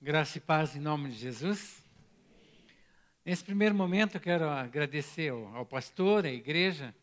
[0.00, 1.82] Graça e paz em nome de Jesus.
[3.24, 6.94] Nesse primeiro momento, eu quero agradecer ao, pastor, à igreja,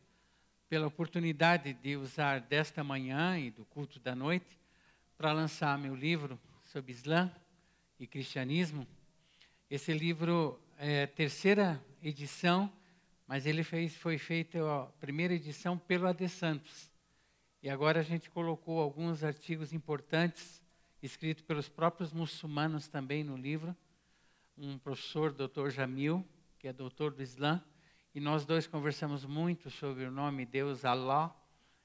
[0.69, 4.59] pela oportunidade de usar desta manhã e do culto da noite
[5.17, 7.31] para lançar meu livro sobre Islã
[7.99, 8.87] e cristianismo.
[9.71, 12.71] Esse livro é terceira edição,
[13.27, 16.91] mas ele fez, foi feito a primeira edição pelo AD Santos.
[17.63, 20.62] E agora a gente colocou alguns artigos importantes
[21.05, 23.75] escrito pelos próprios muçulmanos também no livro,
[24.57, 26.25] um professor, doutor Jamil,
[26.57, 27.61] que é doutor do Islã,
[28.15, 31.35] e nós dois conversamos muito sobre o nome Deus Allah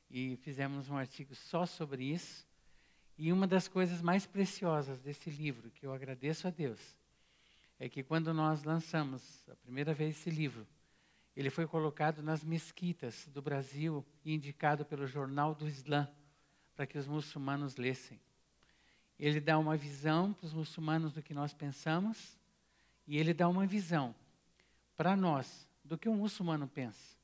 [0.08, 2.46] e fizemos um artigo só sobre isso.
[3.16, 6.96] E uma das coisas mais preciosas desse livro, que eu agradeço a Deus,
[7.76, 10.64] é que quando nós lançamos a primeira vez esse livro,
[11.34, 16.08] ele foi colocado nas mesquitas do Brasil e indicado pelo Jornal do Islã
[16.76, 18.20] para que os muçulmanos lessem.
[19.18, 22.38] Ele dá uma visão para os muçulmanos do que nós pensamos
[23.06, 24.14] e ele dá uma visão
[24.96, 27.16] para nós do que um muçulmano pensa.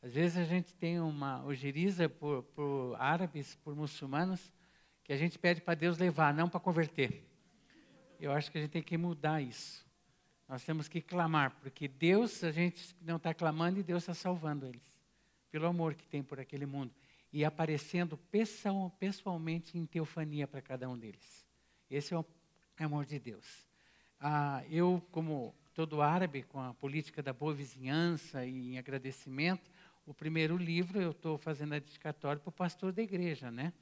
[0.00, 4.52] Às vezes a gente tem uma ojeriza por, por árabes, por muçulmanos,
[5.02, 7.26] que a gente pede para Deus levar, não para converter.
[8.20, 9.84] Eu acho que a gente tem que mudar isso.
[10.48, 14.66] Nós temos que clamar, porque Deus, a gente não está clamando e Deus está salvando
[14.66, 14.82] eles,
[15.50, 16.92] pelo amor que tem por aquele mundo
[17.34, 18.16] e aparecendo
[19.00, 21.44] pessoalmente em teofania para cada um deles.
[21.90, 22.24] Esse é o
[22.78, 23.66] amor de Deus.
[24.20, 29.68] Ah, eu, como todo árabe, com a política da boa vizinhança e em agradecimento,
[30.06, 33.72] o primeiro livro eu estou fazendo a dedicatória para o pastor da igreja, né?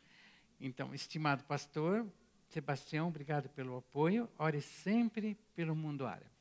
[0.58, 2.10] Então, estimado pastor,
[2.48, 4.30] Sebastião, obrigado pelo apoio.
[4.38, 6.32] Ore sempre pelo mundo árabe.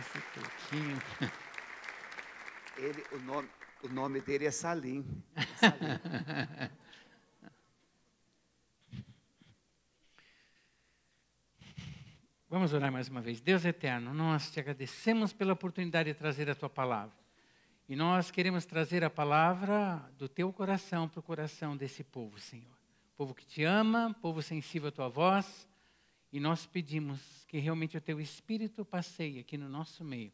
[0.00, 0.98] Esse pouquinho.
[2.76, 3.48] Ele, o, nome,
[3.84, 5.04] o nome dele é Salim.
[5.36, 6.74] É Salim.
[12.48, 13.40] Vamos orar mais uma vez.
[13.40, 17.14] Deus eterno, nós te agradecemos pela oportunidade de trazer a tua palavra.
[17.88, 22.74] E nós queremos trazer a palavra do teu coração para o coração desse povo, Senhor.
[23.16, 25.68] Povo que te ama, povo sensível à tua voz.
[26.32, 30.32] E nós pedimos que realmente o teu espírito passeie aqui no nosso meio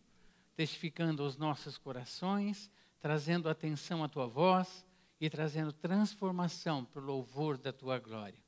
[0.60, 4.84] testificando aos nossos corações, trazendo atenção à tua voz
[5.18, 8.38] e trazendo transformação para o louvor da tua glória.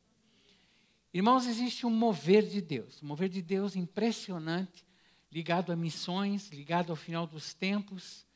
[1.11, 4.85] Irmãos, existe um mover de Deus, um mover de Deus impressionante,
[5.31, 8.27] ligado a missões, ligado ao final dos tempos.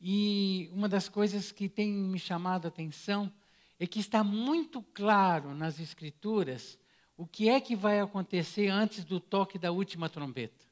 [0.00, 3.32] E uma das coisas que tem me chamado a atenção
[3.76, 6.78] é que está muito claro nas Escrituras
[7.16, 10.65] o que é que vai acontecer antes do toque da última trombeta.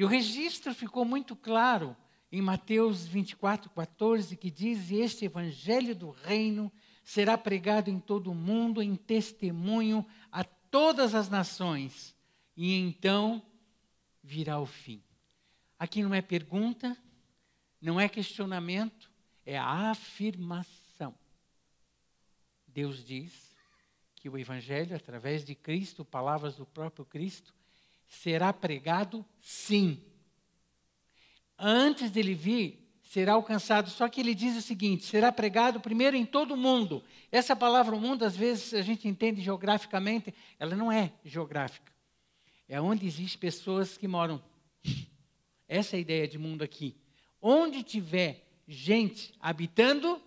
[0.00, 1.94] E o registro ficou muito claro
[2.32, 6.72] em Mateus 24, 14, que diz: Este evangelho do reino
[7.04, 12.16] será pregado em todo o mundo em testemunho a todas as nações,
[12.56, 13.42] e então
[14.22, 15.02] virá o fim.
[15.78, 16.96] Aqui não é pergunta,
[17.78, 19.12] não é questionamento,
[19.44, 21.14] é afirmação.
[22.66, 23.54] Deus diz
[24.16, 27.59] que o Evangelho, através de Cristo, palavras do próprio Cristo,
[28.10, 30.02] será pregado sim.
[31.56, 33.88] Antes dele vir, será alcançado.
[33.88, 37.02] Só que ele diz o seguinte: será pregado primeiro em todo o mundo.
[37.30, 41.90] Essa palavra mundo, às vezes, a gente entende geograficamente, ela não é geográfica.
[42.68, 44.42] É onde existem pessoas que moram.
[45.68, 46.96] Essa é a ideia de mundo aqui.
[47.40, 50.20] Onde tiver gente habitando,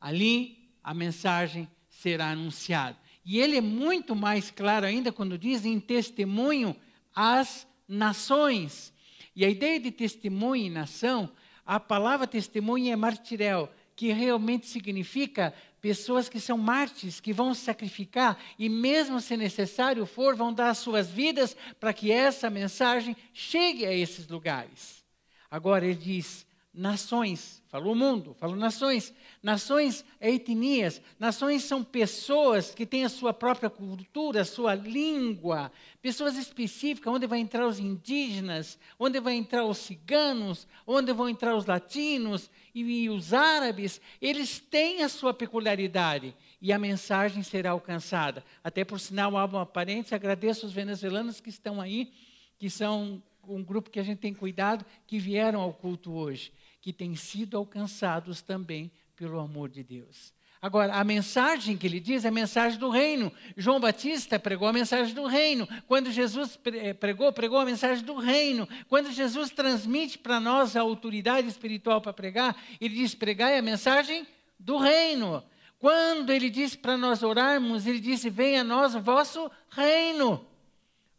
[0.00, 2.98] ali a mensagem será anunciada.
[3.24, 6.74] E ele é muito mais claro ainda quando diz em testemunho
[7.20, 8.94] às nações.
[9.36, 11.30] E a ideia de testemunho em nação,
[11.66, 18.38] a palavra testemunha é martirel, que realmente significa pessoas que são mártires, que vão sacrificar
[18.58, 23.92] e, mesmo se necessário for, vão dar suas vidas para que essa mensagem chegue a
[23.92, 25.04] esses lugares.
[25.50, 29.12] Agora ele diz: nações, falou mundo, falou nações.
[29.42, 35.72] Nações é etnias, nações são pessoas que têm a sua própria cultura, a sua língua,
[36.00, 41.56] pessoas específicas, onde vai entrar os indígenas, onde vai entrar os ciganos, onde vão entrar
[41.56, 47.70] os latinos e, e os árabes, eles têm a sua peculiaridade e a mensagem será
[47.70, 48.44] alcançada.
[48.62, 52.12] Até por sinal, abro uma parênteses, agradeço os venezuelanos que estão aí,
[52.58, 53.20] que são
[53.54, 57.56] um grupo que a gente tem cuidado, que vieram ao culto hoje que têm sido
[57.56, 60.32] alcançados também pelo amor de Deus.
[60.62, 63.32] Agora, a mensagem que ele diz é a mensagem do reino.
[63.56, 65.66] João Batista pregou a mensagem do reino.
[65.86, 68.68] Quando Jesus eh, pregou, pregou a mensagem do reino.
[68.86, 74.26] Quando Jesus transmite para nós a autoridade espiritual para pregar, ele diz: pregai a mensagem
[74.58, 75.42] do reino.
[75.78, 80.46] Quando ele disse para nós orarmos, ele disse: Venha a nós o vosso reino,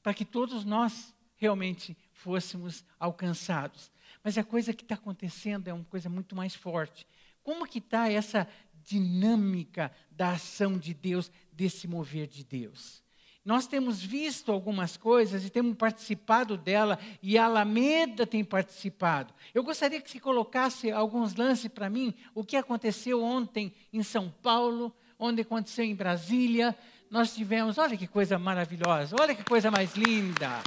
[0.04, 3.92] para que todos nós realmente fôssemos alcançados.
[4.24, 7.08] Mas a coisa que está acontecendo é uma coisa muito mais forte.
[7.44, 8.48] Como que está essa
[8.84, 13.02] dinâmica da ação de Deus, desse mover de Deus?
[13.44, 19.34] Nós temos visto algumas coisas e temos participado dela, e a Alameda tem participado.
[19.52, 24.30] Eu gostaria que se colocasse alguns lances para mim, o que aconteceu ontem em São
[24.44, 26.78] Paulo, onde aconteceu em Brasília.
[27.10, 30.62] Nós tivemos, olha que coisa maravilhosa, olha que coisa mais linda.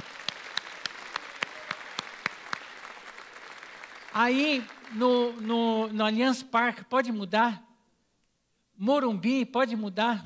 [4.17, 7.61] Aí, no, no, no Allianz Parque, pode mudar?
[8.77, 10.23] Morumbi, pode mudar?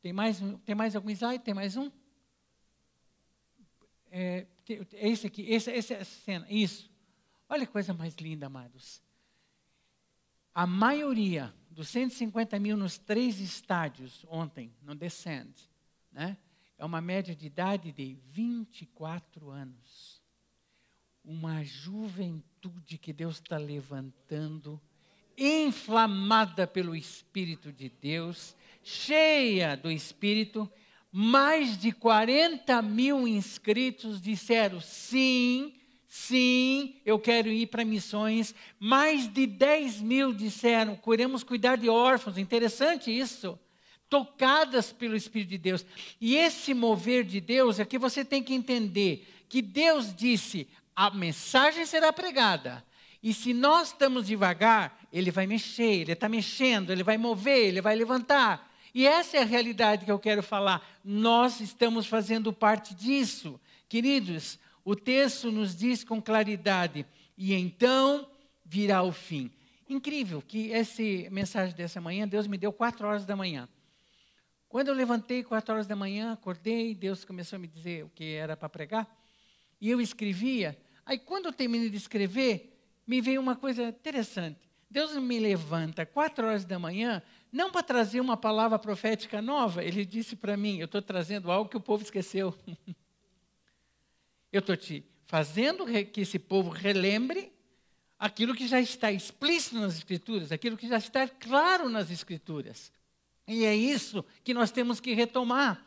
[0.00, 1.42] Tem mais, tem mais algum slide?
[1.42, 1.90] Tem mais um?
[4.12, 4.46] É,
[4.92, 6.88] é esse aqui, esse, essa é cena, isso.
[7.48, 9.02] Olha que coisa mais linda, amados.
[10.54, 15.52] A maioria dos 150 mil nos três estádios ontem, no Descend,
[16.12, 16.38] né,
[16.78, 19.87] é uma média de idade de 24 anos.
[21.30, 24.80] Uma juventude que Deus está levantando,
[25.36, 30.66] inflamada pelo Espírito de Deus, cheia do Espírito,
[31.12, 35.74] mais de 40 mil inscritos disseram sim,
[36.06, 38.54] sim, eu quero ir para missões.
[38.80, 42.38] Mais de 10 mil disseram, queremos cuidar de órfãos.
[42.38, 43.58] Interessante isso.
[44.08, 45.84] Tocadas pelo Espírito de Deus.
[46.18, 50.66] E esse mover de Deus é que você tem que entender que Deus disse:
[50.98, 52.84] a mensagem será pregada.
[53.22, 57.80] E se nós estamos devagar, ele vai mexer, ele está mexendo, ele vai mover, ele
[57.80, 58.68] vai levantar.
[58.92, 60.84] E essa é a realidade que eu quero falar.
[61.04, 63.60] Nós estamos fazendo parte disso.
[63.88, 67.06] Queridos, o texto nos diz com claridade:
[67.36, 68.28] e então
[68.64, 69.52] virá o fim.
[69.88, 71.00] Incrível que essa
[71.30, 73.68] mensagem dessa manhã, Deus me deu quatro horas da manhã.
[74.68, 78.34] Quando eu levantei quatro horas da manhã, acordei, Deus começou a me dizer o que
[78.34, 79.08] era para pregar,
[79.80, 80.76] e eu escrevia.
[81.08, 84.60] Aí, quando eu terminei de escrever, me veio uma coisa interessante.
[84.90, 90.04] Deus me levanta quatro horas da manhã não para trazer uma palavra profética nova, ele
[90.04, 92.54] disse para mim: eu estou trazendo algo que o povo esqueceu.
[94.52, 97.54] eu estou te fazendo que esse povo relembre
[98.18, 102.92] aquilo que já está explícito nas Escrituras, aquilo que já está claro nas Escrituras.
[103.46, 105.82] E é isso que nós temos que retomar.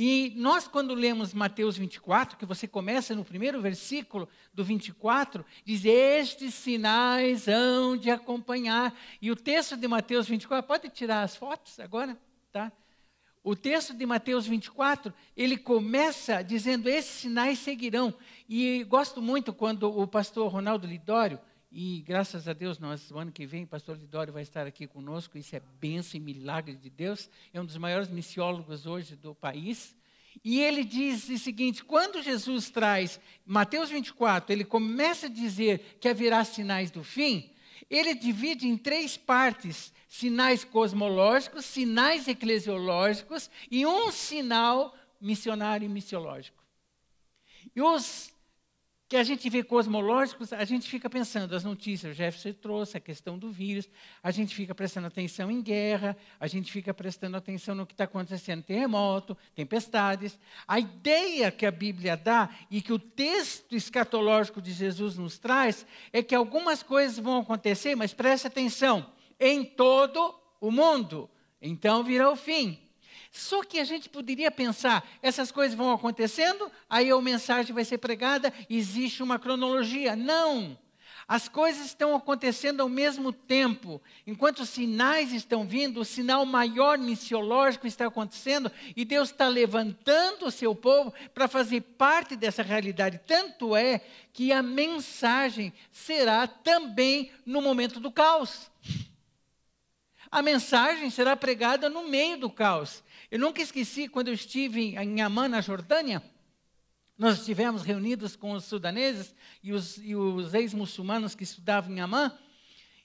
[0.00, 5.84] E nós, quando lemos Mateus 24, que você começa no primeiro versículo do 24, diz:
[5.84, 8.96] Estes sinais hão de acompanhar.
[9.20, 12.16] E o texto de Mateus 24, pode tirar as fotos agora?
[12.52, 12.70] Tá?
[13.42, 18.14] O texto de Mateus 24, ele começa dizendo: Esses sinais seguirão.
[18.48, 23.30] E gosto muito quando o pastor Ronaldo Lidório, e graças a Deus, nós, o ano
[23.30, 25.36] que vem, o pastor Lidório vai estar aqui conosco.
[25.36, 27.28] Isso é bênção e milagre de Deus.
[27.52, 29.94] É um dos maiores missiólogos hoje do país.
[30.42, 36.08] E ele diz o seguinte: quando Jesus traz Mateus 24, ele começa a dizer que
[36.08, 37.50] haverá sinais do fim.
[37.90, 46.64] Ele divide em três partes: sinais cosmológicos, sinais eclesiológicos e um sinal missionário e missiológico.
[47.76, 48.32] E os
[49.08, 53.00] que a gente vê cosmológicos, a gente fica pensando, as notícias, o Jefferson trouxe, a
[53.00, 53.88] questão do vírus,
[54.22, 58.04] a gente fica prestando atenção em guerra, a gente fica prestando atenção no que está
[58.04, 60.38] acontecendo, terremoto, tempestades.
[60.66, 65.86] A ideia que a Bíblia dá e que o texto escatológico de Jesus nos traz
[66.12, 71.30] é que algumas coisas vão acontecer, mas preste atenção, em todo o mundo.
[71.62, 72.78] Então virá o fim.
[73.38, 77.98] Só que a gente poderia pensar, essas coisas vão acontecendo, aí a mensagem vai ser
[77.98, 80.16] pregada, existe uma cronologia.
[80.16, 80.76] Não!
[81.28, 84.02] As coisas estão acontecendo ao mesmo tempo.
[84.26, 90.46] Enquanto os sinais estão vindo, o sinal maior missiológico está acontecendo e Deus está levantando
[90.46, 93.20] o seu povo para fazer parte dessa realidade.
[93.24, 94.00] Tanto é
[94.32, 98.68] que a mensagem será também no momento do caos.
[100.30, 103.02] A mensagem será pregada no meio do caos.
[103.30, 106.22] Eu nunca esqueci quando eu estive em Amman, na Jordânia.
[107.16, 112.32] Nós estivemos reunidos com os sudaneses e os, os ex-muçulmanos que estudavam em Amman.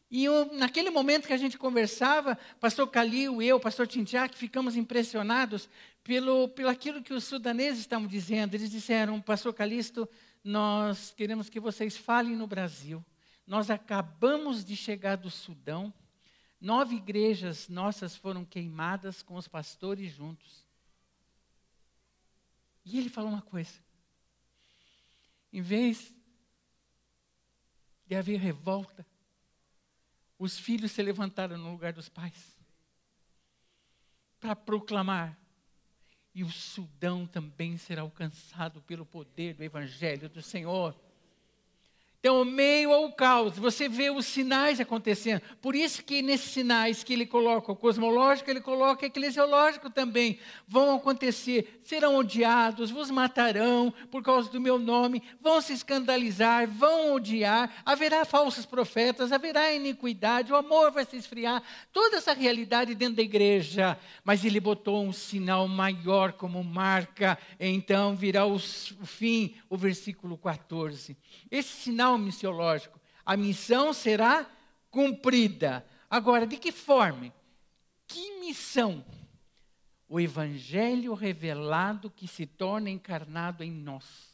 [0.10, 5.68] E eu, naquele momento que a gente conversava, pastor Calil, eu, pastor Tintiac, ficamos impressionados
[6.03, 8.53] pelo, pelo aquilo que os sudaneses estavam dizendo.
[8.53, 10.08] Eles disseram, pastor Calixto,
[10.42, 13.03] nós queremos que vocês falem no Brasil.
[13.46, 15.94] Nós acabamos de chegar do Sudão
[16.63, 20.65] Nove igrejas nossas foram queimadas com os pastores juntos.
[22.86, 23.84] E ele falou uma coisa.
[25.51, 26.15] Em vez
[28.05, 29.05] de haver revolta,
[30.39, 32.58] os filhos se levantaram no lugar dos pais
[34.39, 35.38] para proclamar.
[36.34, 40.98] E o Sudão também será alcançado pelo poder do Evangelho do Senhor.
[42.25, 45.42] Então, meio ao caos, você vê os sinais acontecendo.
[45.62, 50.39] Por isso que nesses sinais que ele coloca, o cosmológico, ele coloca o eclesiológico também,
[50.65, 51.82] vão acontecer.
[51.84, 58.24] Serão odiados, vos matarão por causa do meu nome, vão se escandalizar, vão odiar, haverá
[58.24, 61.62] falsos profetas, haverá iniquidade, o amor vai se esfriar.
[61.92, 64.00] Toda essa realidade dentro da igreja.
[64.24, 71.18] Mas ele botou um sinal maior como marca, então virá o fim, o versículo 14.
[71.51, 74.50] Esse sinal missiológico, a missão será
[74.89, 75.86] cumprida.
[76.10, 77.34] Agora, de que forma?
[78.08, 79.03] Que missão?
[80.08, 84.34] O evangelho revelado que se torna encarnado em nós.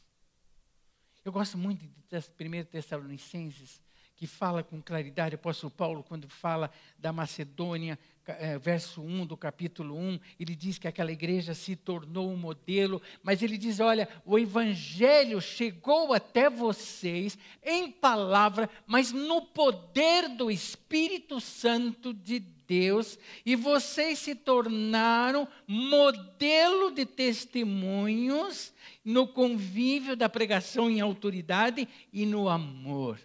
[1.24, 3.82] Eu gosto muito de 1 Tessalonicenses,
[4.20, 7.98] que fala com claridade, o apóstolo Paulo, quando fala da Macedônia,
[8.28, 13.02] é, verso 1 do capítulo 1, ele diz que aquela igreja se tornou um modelo,
[13.24, 20.52] mas ele diz: olha, o evangelho chegou até vocês em palavra, mas no poder do
[20.52, 28.74] Espírito Santo de Deus, e vocês se tornaram modelo de testemunhos
[29.06, 33.18] no convívio da pregação em autoridade e no amor.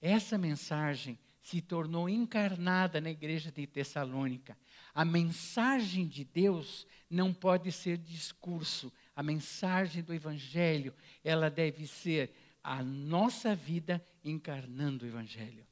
[0.00, 4.56] Essa mensagem se tornou encarnada na igreja de Tessalônica.
[4.94, 8.92] A mensagem de Deus não pode ser discurso.
[9.14, 15.66] A mensagem do evangelho, ela deve ser a nossa vida encarnando o evangelho.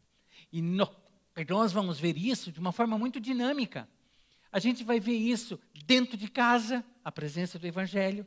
[0.53, 0.89] E no,
[1.49, 3.89] nós vamos ver isso de uma forma muito dinâmica.
[4.51, 8.27] A gente vai ver isso dentro de casa, a presença do evangelho.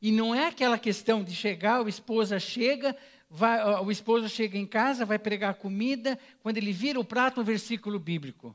[0.00, 2.96] E não é aquela questão de chegar, a esposa chega,
[3.30, 7.44] vai, o esposo chega em casa, vai pregar comida, quando ele vira o prato, um
[7.44, 8.54] versículo bíblico.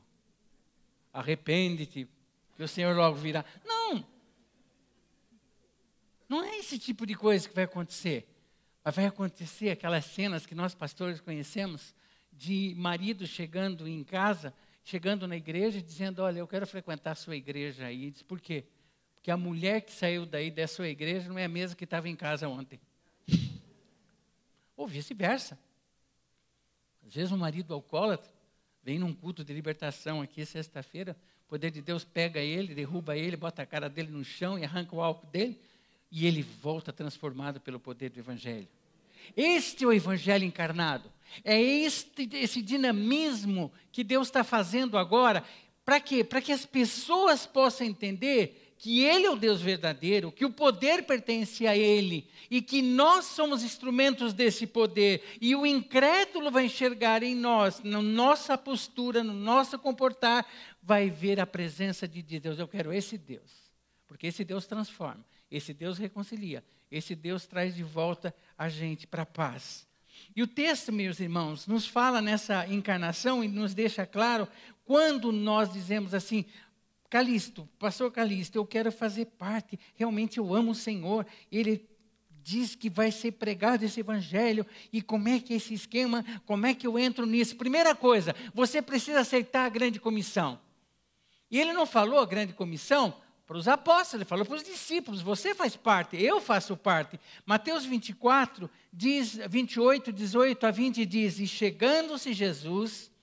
[1.12, 2.08] Arrepende-te,
[2.56, 3.44] que o Senhor logo virá.
[3.64, 4.04] Não!
[6.28, 8.28] Não é esse tipo de coisa que vai acontecer.
[8.84, 11.94] Mas vai acontecer aquelas cenas que nós pastores conhecemos,
[12.32, 14.52] de marido chegando em casa,
[14.82, 18.10] chegando na igreja, dizendo: Olha, eu quero frequentar a sua igreja aí.
[18.10, 18.64] Diz, por quê?
[19.14, 22.08] Porque a mulher que saiu daí da sua igreja não é a mesma que estava
[22.08, 22.78] em casa ontem.
[24.76, 25.58] Ou vice-versa.
[27.06, 28.32] Às vezes um marido alcoólatra
[28.82, 31.16] vem num culto de libertação aqui sexta-feira,
[31.46, 34.64] o poder de Deus pega ele, derruba ele, bota a cara dele no chão e
[34.64, 35.58] arranca o álcool dele,
[36.10, 38.68] e ele volta transformado pelo poder do Evangelho.
[39.36, 41.10] Este é o Evangelho encarnado.
[41.42, 45.42] É este, esse dinamismo que Deus está fazendo agora.
[45.84, 46.22] Para quê?
[46.22, 51.06] Para que as pessoas possam entender que Ele é o Deus verdadeiro, que o poder
[51.06, 55.24] pertence a Ele e que nós somos instrumentos desse poder.
[55.40, 60.46] E o incrédulo vai enxergar em nós, na nossa postura, no nosso comportar,
[60.82, 62.58] vai ver a presença de Deus.
[62.58, 63.50] Eu quero esse Deus,
[64.06, 69.22] porque esse Deus transforma, esse Deus reconcilia, esse Deus traz de volta a gente para
[69.22, 69.88] a paz.
[70.36, 74.46] E o texto, meus irmãos, nos fala nessa encarnação e nos deixa claro
[74.84, 76.44] quando nós dizemos assim:
[77.14, 81.24] Calisto, pastor Calisto, eu quero fazer parte, realmente eu amo o Senhor.
[81.48, 81.88] Ele
[82.42, 86.66] diz que vai ser pregado esse evangelho, e como é que é esse esquema, como
[86.66, 87.54] é que eu entro nisso?
[87.54, 90.58] Primeira coisa, você precisa aceitar a grande comissão.
[91.48, 93.14] E ele não falou a grande comissão
[93.46, 97.20] para os apóstolos, ele falou para os discípulos, você faz parte, eu faço parte.
[97.46, 103.13] Mateus 24, diz, 28, 18 a 20 diz, e chegando-se Jesus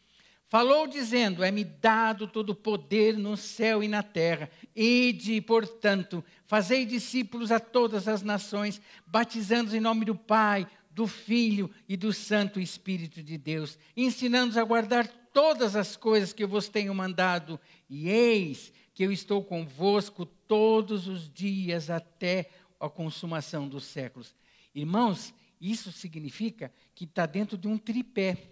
[0.51, 4.49] Falou dizendo: É-me dado todo o poder no céu e na terra.
[4.75, 11.71] Ide, portanto, fazei discípulos a todas as nações, batizando-os em nome do Pai, do Filho
[11.87, 16.67] e do Santo Espírito de Deus, ensinando-os a guardar todas as coisas que eu vos
[16.67, 17.57] tenho mandado.
[17.89, 24.35] E eis que eu estou convosco todos os dias até a consumação dos séculos.
[24.75, 28.50] Irmãos, isso significa que está dentro de um tripé.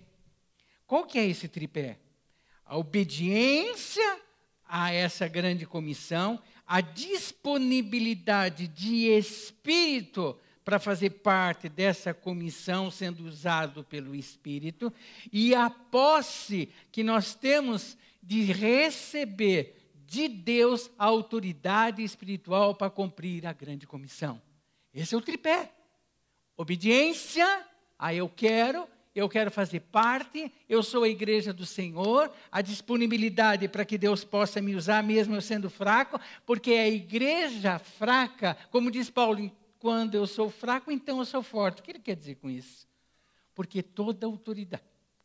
[0.89, 1.99] Qual que é esse tripé?
[2.65, 4.19] A obediência
[4.67, 13.83] a essa grande comissão, a disponibilidade de espírito para fazer parte dessa comissão, sendo usado
[13.83, 14.91] pelo Espírito,
[15.31, 19.75] e a posse que nós temos de receber
[20.07, 24.41] de Deus a autoridade espiritual para cumprir a grande comissão.
[24.91, 25.71] Esse é o tripé.
[26.57, 27.63] Obediência
[27.97, 28.87] a eu quero,
[29.19, 34.23] eu quero fazer parte, eu sou a igreja do Senhor, a disponibilidade para que Deus
[34.23, 39.51] possa me usar, mesmo eu sendo fraco, porque é a igreja fraca, como diz Paulo,
[39.77, 41.79] quando eu sou fraco, então eu sou forte.
[41.79, 42.87] O que ele quer dizer com isso?
[43.53, 44.83] Porque toda autoridade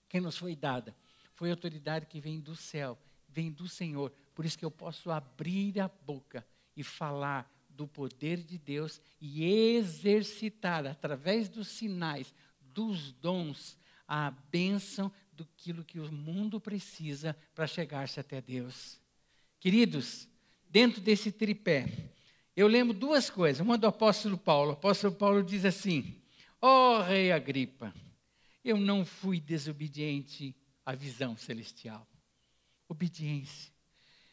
[0.09, 0.95] que nos foi dada
[1.35, 2.97] foi autoridade que vem do céu,
[3.29, 4.13] vem do Senhor.
[4.35, 6.47] Por isso que eu posso abrir a boca
[6.77, 15.11] e falar do poder de Deus e exercitar através dos sinais, dos dons, a bênção
[15.32, 15.46] do
[15.84, 19.00] que o mundo precisa para chegar-se até Deus.
[19.58, 20.28] Queridos,
[20.68, 21.88] dentro desse tripé,
[22.56, 23.61] eu lembro duas coisas.
[23.61, 24.70] Uma do apóstolo Paulo.
[24.70, 26.20] O apóstolo Paulo diz assim:
[26.61, 27.92] Ó oh, rei Agripa,
[28.64, 32.06] eu não fui desobediente à visão celestial.
[32.88, 33.73] Obediência.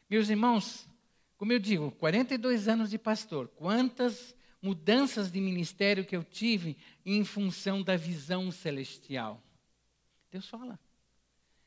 [0.09, 0.85] Meus irmãos,
[1.37, 7.23] como eu digo, 42 anos de pastor, quantas mudanças de ministério que eu tive em
[7.25, 9.41] função da visão celestial.
[10.31, 10.79] Deus fala.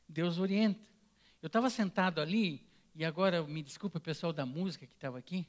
[0.09, 0.83] Deus orienta.
[1.41, 5.47] Eu estava sentado ali, e agora me desculpa o pessoal da música que estava aqui,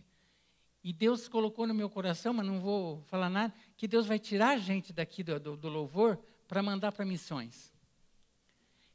[0.84, 4.50] e Deus colocou no meu coração, mas não vou falar nada, que Deus vai tirar
[4.50, 7.72] a gente daqui do, do, do louvor para mandar para missões.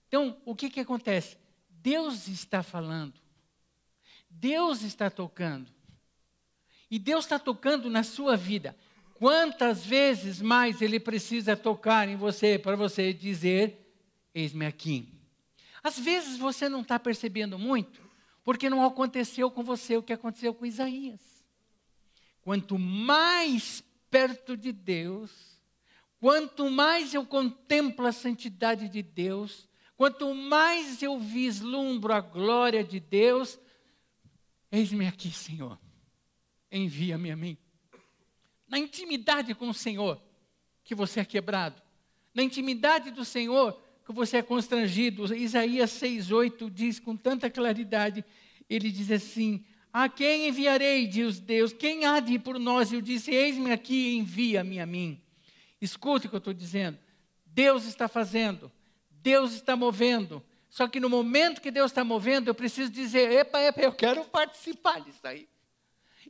[0.08, 1.38] Então, o que, que acontece?
[1.70, 3.20] Deus está falando.
[4.30, 5.70] Deus está tocando.
[6.90, 8.78] E Deus está tocando na sua vida.
[9.16, 13.81] Quantas vezes mais Ele precisa tocar em você para você dizer:
[14.34, 15.08] Eis-me aqui.
[15.84, 18.02] Às vezes você não está percebendo muito,
[18.44, 21.20] porque não aconteceu com você o que aconteceu com Isaías.
[22.42, 25.32] Quanto mais perto de Deus,
[26.20, 33.00] quanto mais eu contemplo a santidade de Deus, quanto mais eu vislumbro a glória de
[33.00, 33.60] Deus,
[34.72, 35.80] eis-me aqui, Senhor,
[36.72, 37.58] envia-me a mim.
[38.68, 40.22] Na intimidade com o Senhor,
[40.84, 41.82] que você é quebrado.
[42.34, 43.80] Na intimidade do Senhor,
[44.12, 45.34] que você é constrangido.
[45.34, 48.24] Isaías 6,8 diz com tanta claridade:
[48.70, 51.74] ele diz assim: A quem enviarei, diz Deus?
[51.74, 52.92] Quem há de ir por nós?
[52.92, 55.20] Eu disse: Eis-me aqui, envia-me a mim.
[55.82, 56.98] Escute o que eu estou dizendo.
[57.46, 58.72] Deus está fazendo,
[59.10, 60.44] Deus está movendo.
[60.70, 64.24] Só que no momento que Deus está movendo, eu preciso dizer: epa, epa, eu quero
[64.26, 65.48] participar disso aí.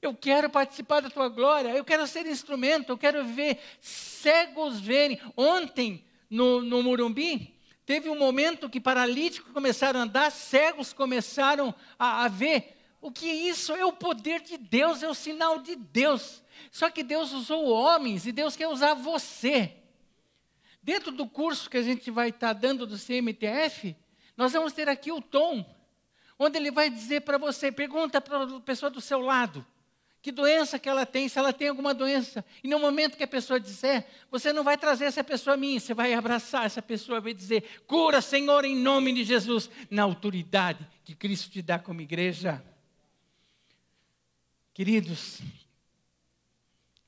[0.02, 5.20] Eu quero participar da tua glória, eu quero ser instrumento, eu quero ver cegos verem.
[5.38, 7.54] Ontem, no, no Murumbi,
[7.86, 12.78] Teve um momento que paralíticos começaram a andar, cegos começaram a, a ver.
[13.02, 13.74] O que é isso?
[13.74, 16.44] É o poder de Deus, é o sinal de Deus.
[16.72, 19.74] Só que Deus usou homens e Deus quer usar você.
[20.84, 23.96] Dentro do curso que a gente vai estar dando do CMTF,
[24.38, 25.66] nós vamos ter aqui o Tom,
[26.38, 29.66] onde ele vai dizer para você, pergunta para a pessoa do seu lado,
[30.22, 32.46] que doença que ela tem, se ela tem alguma doença.
[32.64, 35.80] E no momento que a pessoa disser, você não vai trazer essa pessoa a mim,
[35.80, 40.04] você vai abraçar essa pessoa e vai dizer: cura, Senhor, em nome de Jesus, na
[40.04, 42.64] autoridade que Cristo te dá como igreja.
[44.74, 45.42] Queridos,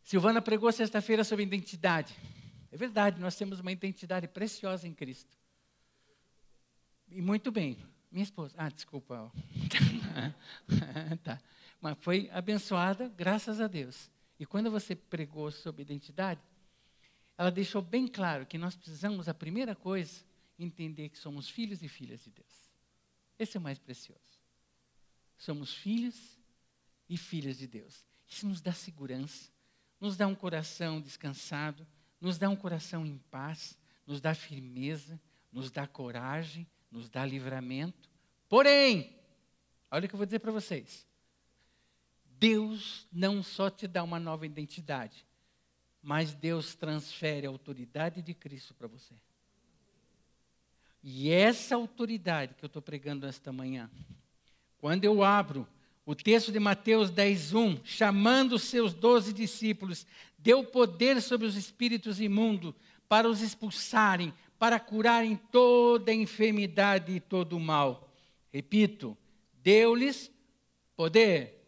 [0.01, 2.15] Silvana pregou sexta-feira sobre identidade.
[2.71, 5.37] É verdade, nós temos uma identidade preciosa em Cristo.
[7.11, 7.77] E muito bem.
[8.11, 8.55] Minha esposa.
[8.57, 9.31] Ah, desculpa.
[11.23, 11.39] tá
[11.83, 14.09] mas foi abençoada, graças a Deus.
[14.39, 16.39] E quando você pregou sobre identidade,
[17.37, 20.23] ela deixou bem claro que nós precisamos, a primeira coisa,
[20.57, 22.71] entender que somos filhos e filhas de Deus.
[23.37, 24.21] Esse é o mais precioso.
[25.37, 26.39] Somos filhos
[27.09, 28.05] e filhas de Deus.
[28.29, 29.51] Isso nos dá segurança,
[29.99, 31.85] nos dá um coração descansado,
[32.21, 35.19] nos dá um coração em paz, nos dá firmeza,
[35.51, 38.09] nos dá coragem, nos dá livramento.
[38.47, 39.19] Porém,
[39.91, 41.11] olha o que eu vou dizer para vocês.
[42.43, 45.25] Deus não só te dá uma nova identidade,
[46.01, 49.13] mas Deus transfere a autoridade de Cristo para você.
[51.01, 53.89] E essa autoridade que eu estou pregando esta manhã,
[54.77, 55.65] quando eu abro
[56.05, 60.05] o texto de Mateus 10:1, chamando os seus doze discípulos,
[60.37, 62.75] deu poder sobre os espíritos imundos
[63.07, 68.13] para os expulsarem, para curarem toda a enfermidade e todo o mal.
[68.51, 69.17] Repito,
[69.61, 70.29] deu-lhes
[70.97, 71.62] poder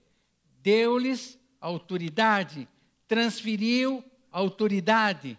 [0.65, 2.67] deu-lhes autoridade,
[3.07, 5.37] transferiu autoridade.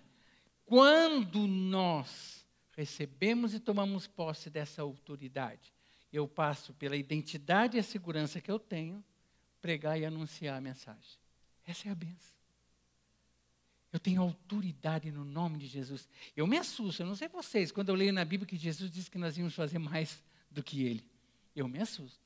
[0.64, 5.72] Quando nós recebemos e tomamos posse dessa autoridade,
[6.12, 9.04] eu passo pela identidade e a segurança que eu tenho,
[9.60, 11.18] pregar e anunciar a mensagem.
[11.66, 12.36] Essa é a benção.
[13.92, 16.08] Eu tenho autoridade no nome de Jesus.
[16.36, 19.10] Eu me assusto, eu não sei vocês, quando eu leio na Bíblia que Jesus disse
[19.10, 21.04] que nós íamos fazer mais do que Ele.
[21.54, 22.25] Eu me assusto.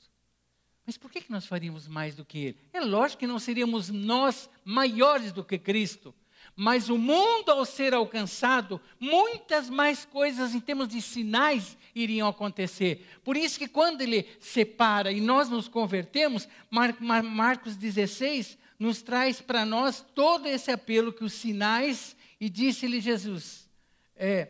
[0.85, 2.57] Mas por que, nós faríamos mais do que Ele?
[2.73, 6.13] É lógico que não seríamos nós maiores do que Cristo.
[6.55, 13.07] Mas o mundo, ao ser alcançado, muitas mais coisas em termos de sinais iriam acontecer.
[13.23, 19.01] Por isso que quando ele separa e nós nos convertemos, Mar Mar Marcos 16 nos
[19.01, 23.69] traz para nós todo esse apelo que os sinais, e disse-lhe Jesus,
[24.15, 24.49] é,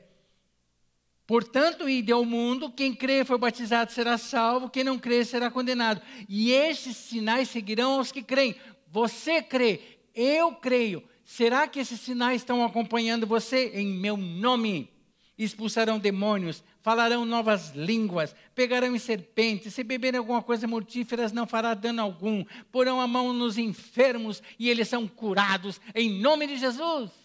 [1.32, 5.50] Portanto, ide ao mundo, quem crê e foi batizado será salvo, quem não crê será
[5.50, 6.02] condenado.
[6.28, 8.54] E estes sinais seguirão aos que creem.
[8.90, 9.80] Você crê,
[10.14, 11.02] eu creio.
[11.24, 14.90] Será que esses sinais estão acompanhando você em meu nome?
[15.38, 21.74] Expulsarão demônios, falarão novas línguas, pegarão em serpentes, se beberem alguma coisa mortífera, não fará
[21.74, 27.21] dano algum, porão a mão nos enfermos e eles são curados em nome de Jesus.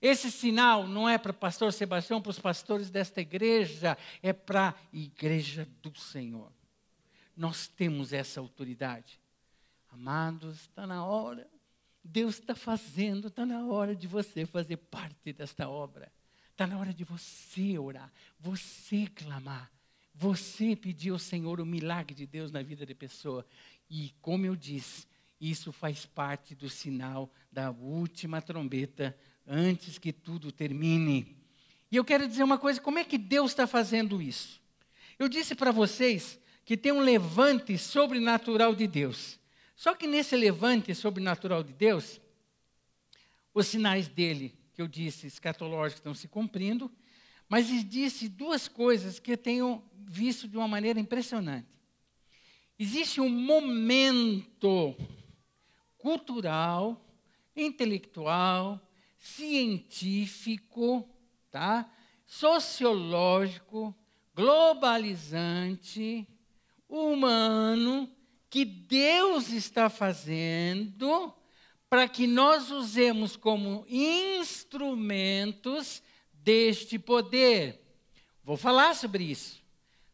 [0.00, 4.68] Esse sinal não é para o pastor Sebastião, para os pastores desta igreja, é para
[4.70, 6.52] a igreja do Senhor.
[7.36, 9.20] Nós temos essa autoridade.
[9.90, 11.48] Amados, está na hora.
[12.02, 16.12] Deus está fazendo, está na hora de você fazer parte desta obra.
[16.50, 19.70] Está na hora de você orar, você clamar,
[20.14, 23.46] você pedir ao Senhor o milagre de Deus na vida da pessoa.
[23.90, 25.06] E, como eu disse,
[25.40, 29.16] isso faz parte do sinal da última trombeta
[29.48, 31.36] antes que tudo termine.
[31.90, 34.60] E eu quero dizer uma coisa: como é que Deus está fazendo isso?
[35.18, 39.38] Eu disse para vocês que tem um levante sobrenatural de Deus.
[39.74, 42.20] Só que nesse levante sobrenatural de Deus,
[43.54, 46.90] os sinais dele, que eu disse, escatológicos, estão se cumprindo,
[47.48, 51.66] mas ele disse duas coisas que eu tenho visto de uma maneira impressionante.
[52.78, 54.94] Existe um momento
[55.96, 57.04] cultural,
[57.56, 58.80] intelectual,
[59.18, 61.08] científico,
[61.50, 61.90] tá?
[62.26, 63.94] sociológico,
[64.34, 66.26] globalizante,
[66.88, 68.10] humano,
[68.50, 71.34] que Deus está fazendo
[71.88, 76.02] para que nós usemos como instrumentos
[76.32, 77.80] deste poder.
[78.44, 79.62] Vou falar sobre isso.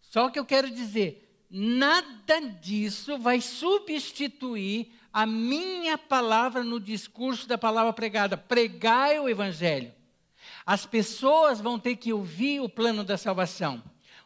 [0.01, 1.24] Só que eu quero dizer,
[1.57, 8.37] nada disso vai substituir a minha palavra no discurso da palavra pregada.
[8.37, 9.93] Pregai o evangelho.
[10.67, 13.81] As pessoas vão ter que ouvir o plano da salvação.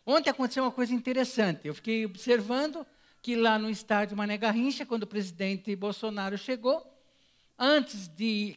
[0.07, 1.69] Ontem aconteceu uma coisa interessante.
[1.69, 2.87] Eu fiquei observando
[3.21, 6.83] que lá no estádio Mané Garrincha, quando o presidente Bolsonaro chegou,
[7.59, 8.57] antes de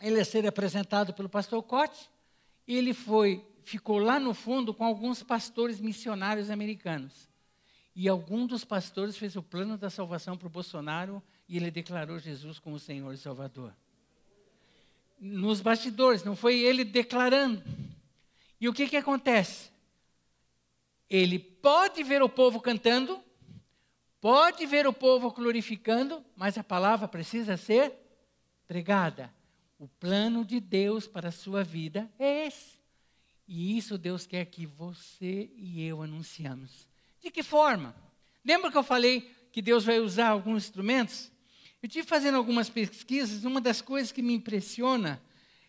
[0.00, 2.10] ele ser apresentado pelo pastor Cote,
[2.66, 7.27] ele foi, ficou lá no fundo com alguns pastores missionários americanos.
[8.00, 12.16] E algum dos pastores fez o plano da salvação para o Bolsonaro e ele declarou
[12.16, 13.74] Jesus como Senhor e Salvador.
[15.18, 17.60] Nos bastidores, não foi ele declarando.
[18.60, 19.72] E o que, que acontece?
[21.10, 23.20] Ele pode ver o povo cantando,
[24.20, 27.92] pode ver o povo glorificando, mas a palavra precisa ser
[28.68, 29.34] pregada.
[29.76, 32.78] O plano de Deus para a sua vida é esse.
[33.48, 36.87] E isso Deus quer que você e eu anunciamos.
[37.22, 37.94] De que forma?
[38.44, 41.30] Lembra que eu falei que Deus vai usar alguns instrumentos?
[41.82, 45.22] Eu estive fazendo algumas pesquisas, uma das coisas que me impressiona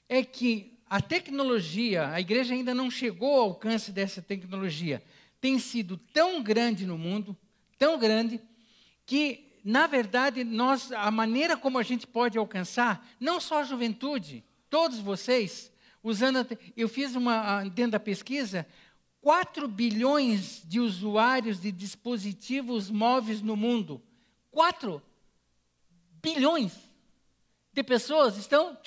[0.07, 5.03] é que a tecnologia, a igreja ainda não chegou ao alcance dessa tecnologia,
[5.39, 7.38] tem sido tão grande no mundo,
[7.77, 8.41] tão grande,
[9.05, 14.43] que, na verdade, nós, a maneira como a gente pode alcançar, não só a juventude,
[14.69, 15.71] todos vocês,
[16.03, 16.45] usando.
[16.75, 18.67] Eu fiz uma, dentro da pesquisa,
[19.21, 24.01] 4 bilhões de usuários de dispositivos móveis no mundo.
[24.51, 25.01] 4
[26.21, 26.73] bilhões
[27.73, 28.77] de pessoas estão.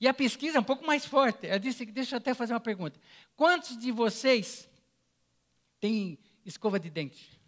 [0.00, 1.46] E a pesquisa é um pouco mais forte.
[1.46, 2.98] Ela disse: deixa eu até fazer uma pergunta.
[3.36, 4.68] Quantos de vocês
[5.78, 7.40] têm escova de dente?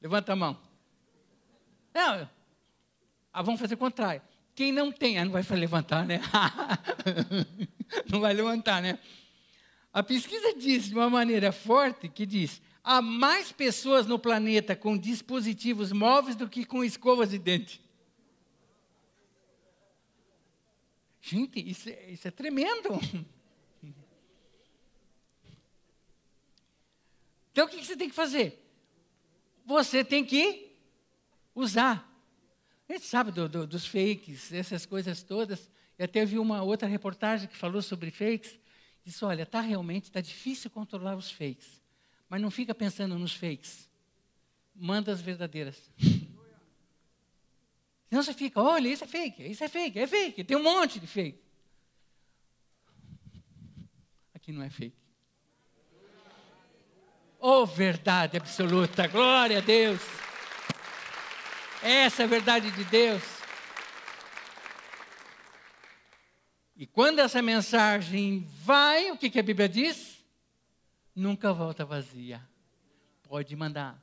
[0.00, 0.60] Levanta a mão.
[1.94, 2.28] Não,
[3.32, 4.22] ah, vamos fazer o contrário.
[4.54, 6.20] Quem não tem, ah, não vai levantar, né?
[8.08, 8.98] não vai levantar, né?
[9.94, 14.98] A pesquisa diz de uma maneira forte que diz: há mais pessoas no planeta com
[14.98, 17.80] dispositivos móveis do que com escovas de dente.
[21.20, 22.88] Gente, isso é, isso é tremendo.
[27.52, 28.60] Então o que você tem que fazer?
[29.64, 30.76] Você tem que
[31.54, 32.10] usar.
[32.88, 35.70] A gente sabe do, do, dos fakes, essas coisas todas.
[35.96, 38.58] Eu até vi uma outra reportagem que falou sobre fakes.
[39.04, 41.82] Disse, olha, tá realmente, está difícil controlar os fakes.
[42.28, 43.88] Mas não fica pensando nos fakes.
[44.74, 45.90] Manda as verdadeiras.
[48.08, 50.44] Senão você fica, olha, isso é fake, isso é fake, é fake.
[50.44, 51.42] Tem um monte de fake.
[54.32, 54.96] Aqui não é fake.
[57.38, 60.00] Oh, verdade absoluta, glória a Deus.
[61.82, 63.22] Essa é a verdade de Deus.
[66.76, 70.24] E quando essa mensagem vai, o que, que a Bíblia diz?
[71.14, 72.42] nunca volta vazia.
[73.22, 74.02] Pode mandar,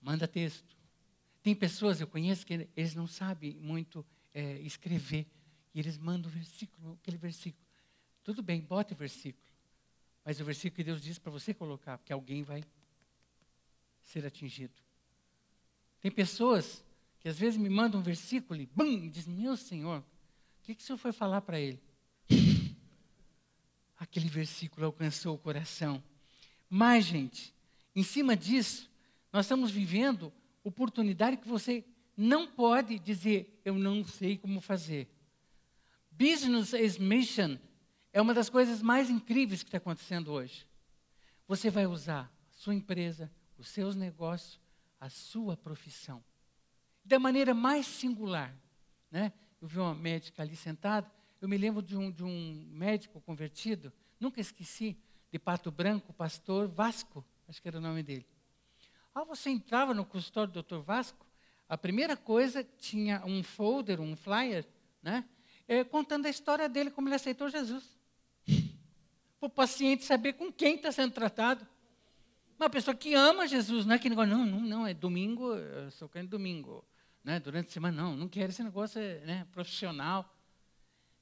[0.00, 0.76] manda texto.
[1.42, 5.26] Tem pessoas, eu conheço, que eles não sabem muito é, escrever,
[5.74, 7.64] e eles mandam o versículo, aquele versículo.
[8.22, 9.44] Tudo bem, bote o versículo.
[10.24, 12.64] Mas o versículo que Deus diz para você colocar, porque alguém vai
[14.02, 14.74] ser atingido.
[16.00, 16.84] Tem pessoas
[17.20, 20.82] que às vezes me mandam um versículo e bum, diz: Meu Senhor, o que, que
[20.82, 21.80] o Senhor foi falar para ele?
[24.08, 26.02] Aquele versículo alcançou o coração.
[26.70, 27.52] Mas, gente,
[27.94, 28.90] em cima disso,
[29.32, 30.32] nós estamos vivendo
[30.64, 31.84] oportunidade que você
[32.16, 35.08] não pode dizer, eu não sei como fazer.
[36.10, 37.58] Business as mission
[38.12, 40.66] é uma das coisas mais incríveis que está acontecendo hoje.
[41.46, 44.58] Você vai usar a sua empresa, os seus negócios,
[44.98, 46.24] a sua profissão.
[47.04, 48.54] Da maneira mais singular.
[49.10, 49.32] Né?
[49.60, 51.10] Eu vi uma médica ali sentada,
[51.40, 54.96] eu me lembro de um, de um médico convertido, nunca esqueci,
[55.30, 58.26] de Pato Branco, pastor Vasco, acho que era o nome dele.
[59.14, 60.78] Ah, você entrava no consultório do Dr.
[60.78, 61.26] Vasco,
[61.68, 64.66] a primeira coisa tinha um folder, um flyer,
[65.02, 65.24] né?
[65.66, 67.96] É, contando a história dele, como ele aceitou Jesus.
[69.40, 71.66] Para o paciente saber com quem está sendo tratado.
[72.58, 75.90] Uma pessoa que ama Jesus, não é que negócio, não, não, não, é domingo, eu
[75.90, 76.84] sou crente domingo.
[77.22, 77.40] Né?
[77.40, 80.35] Durante a semana, não, não quero esse negócio né, profissional.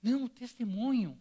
[0.04, 1.18] Não, o testemunho.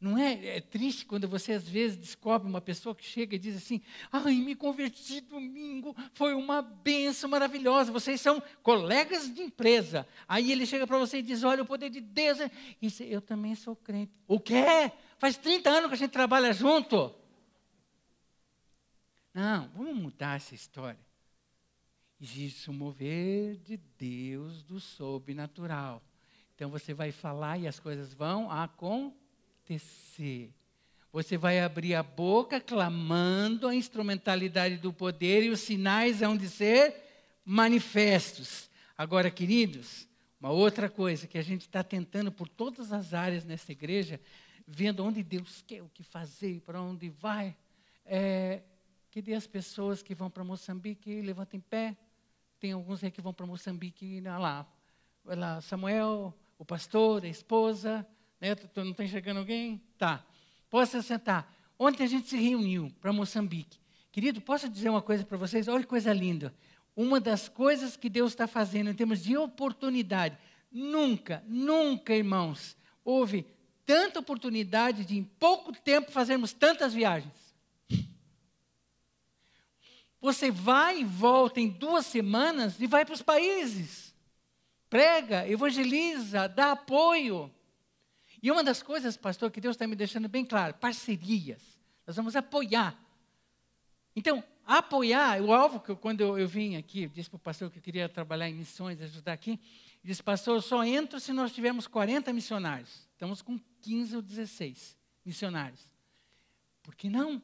[0.00, 3.56] Não é, é, triste quando você às vezes descobre uma pessoa que chega e diz
[3.56, 3.80] assim:
[4.12, 7.92] Ai, me converti domingo, foi uma benção maravilhosa.
[7.92, 10.06] Vocês são colegas de empresa.
[10.26, 12.40] Aí ele chega para você e diz: Olha, o poder de Deus.
[12.40, 12.50] É...
[12.80, 14.12] Você, eu também sou crente.
[14.26, 14.90] O quê?
[15.18, 17.14] Faz 30 anos que a gente trabalha junto.
[19.34, 21.00] Não, vamos mudar essa história.
[22.20, 26.02] Existe um mover de Deus do sobrenatural.
[26.62, 30.54] Então você vai falar e as coisas vão acontecer.
[31.12, 36.48] Você vai abrir a boca clamando a instrumentalidade do poder e os sinais vão de
[36.48, 36.94] ser
[37.44, 38.70] manifestos.
[38.96, 40.06] Agora, queridos,
[40.38, 44.20] uma outra coisa que a gente está tentando por todas as áreas nessa igreja,
[44.64, 47.56] vendo onde Deus quer o que fazer, para onde vai,
[48.06, 48.62] é,
[49.10, 51.96] que as pessoas que vão para Moçambique levantem pé.
[52.60, 54.64] Tem alguns aí que vão para Moçambique, lá,
[55.24, 58.06] lá, Samuel, o pastor, a esposa,
[58.40, 58.54] né?
[58.76, 59.82] Não está enxergando alguém?
[59.98, 60.24] Tá.
[60.70, 61.52] Posso sentar.
[61.76, 63.80] Ontem a gente se reuniu para Moçambique.
[64.12, 65.66] Querido, posso dizer uma coisa para vocês?
[65.66, 66.54] Olha que coisa linda.
[66.94, 70.38] Uma das coisas que Deus está fazendo em termos de oportunidade,
[70.70, 73.44] nunca, nunca, irmãos, houve
[73.84, 77.56] tanta oportunidade de em pouco tempo fazermos tantas viagens.
[80.20, 84.11] Você vai e volta em duas semanas e vai para os países.
[84.92, 87.50] Prega, evangeliza, dá apoio.
[88.42, 91.62] E uma das coisas, pastor, que Deus está me deixando bem claro: parcerias.
[92.06, 92.94] Nós vamos apoiar.
[94.14, 97.40] Então, apoiar, o alvo que eu, quando eu, eu vim aqui, eu disse para o
[97.40, 99.58] pastor que eu queria trabalhar em missões, ajudar aqui.
[100.04, 103.08] Disse, pastor, eu só entro se nós tivermos 40 missionários.
[103.12, 105.88] Estamos com 15 ou 16 missionários.
[106.82, 107.40] Por que não?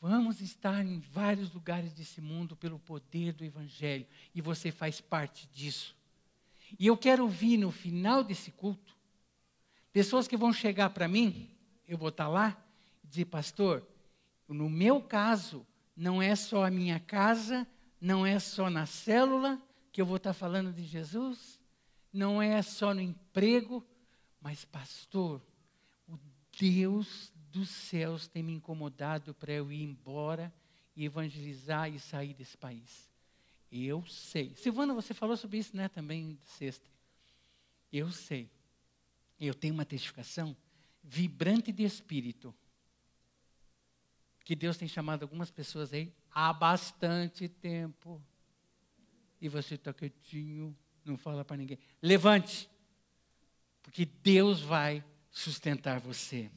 [0.00, 4.06] Vamos estar em vários lugares desse mundo pelo poder do Evangelho.
[4.32, 5.98] E você faz parte disso.
[6.78, 8.96] E eu quero ouvir no final desse culto
[9.92, 11.50] pessoas que vão chegar para mim,
[11.86, 12.56] eu vou estar lá,
[13.02, 13.86] e dizer, pastor,
[14.46, 17.66] no meu caso, não é só a minha casa,
[18.00, 19.60] não é só na célula
[19.92, 21.60] que eu vou estar falando de Jesus,
[22.12, 23.84] não é só no emprego,
[24.40, 25.42] mas, pastor,
[26.08, 26.18] o
[26.58, 30.52] Deus dos céus tem me incomodado para eu ir embora
[30.96, 33.09] e evangelizar e sair desse país.
[33.70, 34.54] Eu sei.
[34.56, 36.88] Silvana, você falou sobre isso, né, também sexta.
[37.92, 38.50] Eu sei.
[39.38, 40.56] Eu tenho uma testificação
[41.02, 42.54] vibrante de espírito.
[44.44, 48.20] Que Deus tem chamado algumas pessoas aí há bastante tempo.
[49.40, 51.78] E você está quietinho, não fala para ninguém.
[52.02, 52.68] Levante,
[53.82, 56.50] porque Deus vai sustentar você.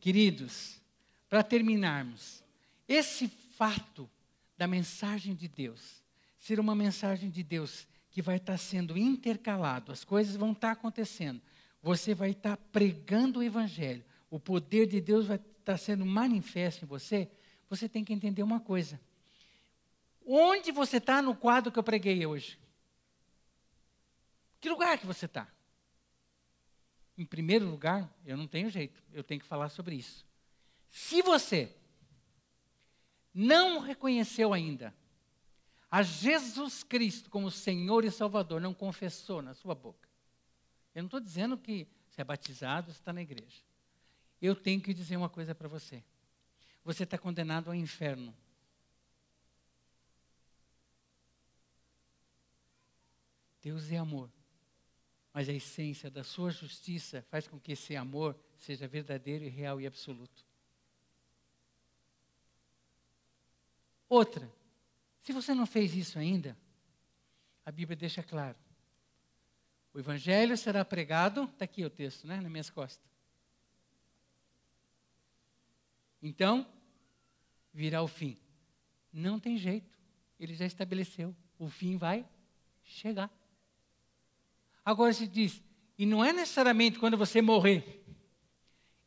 [0.00, 0.80] Queridos,
[1.28, 2.42] para terminarmos,
[2.88, 4.10] esse fato
[4.58, 6.01] da mensagem de Deus
[6.42, 11.40] ser uma mensagem de Deus que vai estar sendo intercalado, as coisas vão estar acontecendo.
[11.80, 14.04] Você vai estar pregando o evangelho.
[14.28, 17.30] O poder de Deus vai estar sendo manifesto em você.
[17.70, 19.00] Você tem que entender uma coisa.
[20.26, 22.58] Onde você está no quadro que eu preguei hoje?
[24.60, 25.46] Que lugar que você está?
[27.16, 30.26] Em primeiro lugar, eu não tenho jeito, eu tenho que falar sobre isso.
[30.90, 31.72] Se você
[33.32, 34.92] não reconheceu ainda
[35.92, 40.08] a Jesus Cristo como Senhor e Salvador, não confessou na sua boca.
[40.94, 43.60] Eu não estou dizendo que você é batizado, você está na igreja.
[44.40, 46.02] Eu tenho que dizer uma coisa para você.
[46.82, 48.34] Você está condenado ao inferno.
[53.60, 54.30] Deus é amor.
[55.30, 59.78] mas a essência da sua justiça faz com que esse amor seja verdadeiro e real
[59.78, 60.42] e absoluto.
[64.08, 64.50] Outra,
[65.22, 66.56] se você não fez isso ainda,
[67.64, 68.56] a Bíblia deixa claro.
[69.94, 73.06] O Evangelho será pregado, está aqui o texto, né, nas minhas costas.
[76.22, 76.66] Então,
[77.72, 78.36] virá o fim.
[79.12, 79.96] Não tem jeito,
[80.40, 81.34] ele já estabeleceu.
[81.58, 82.26] O fim vai
[82.82, 83.30] chegar.
[84.84, 85.62] Agora se diz,
[85.98, 88.02] e não é necessariamente quando você morrer.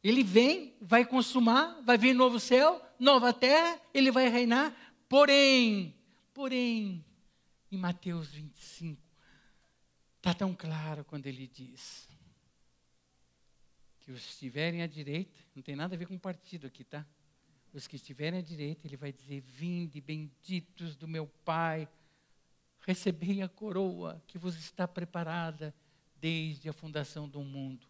[0.03, 4.75] Ele vem, vai consumar, vai vir novo céu, nova terra, ele vai reinar.
[5.09, 5.94] Porém,
[6.35, 7.03] porém,
[7.71, 9.01] em Mateus 25,
[10.17, 12.09] está tão claro quando ele diz
[14.01, 17.07] que os que estiverem à direita, não tem nada a ver com partido aqui, tá?
[17.73, 21.87] Os que estiverem à direita, ele vai dizer: Vinde, benditos do meu Pai,
[22.81, 25.73] recebei a coroa que vos está preparada
[26.17, 27.87] desde a fundação do mundo.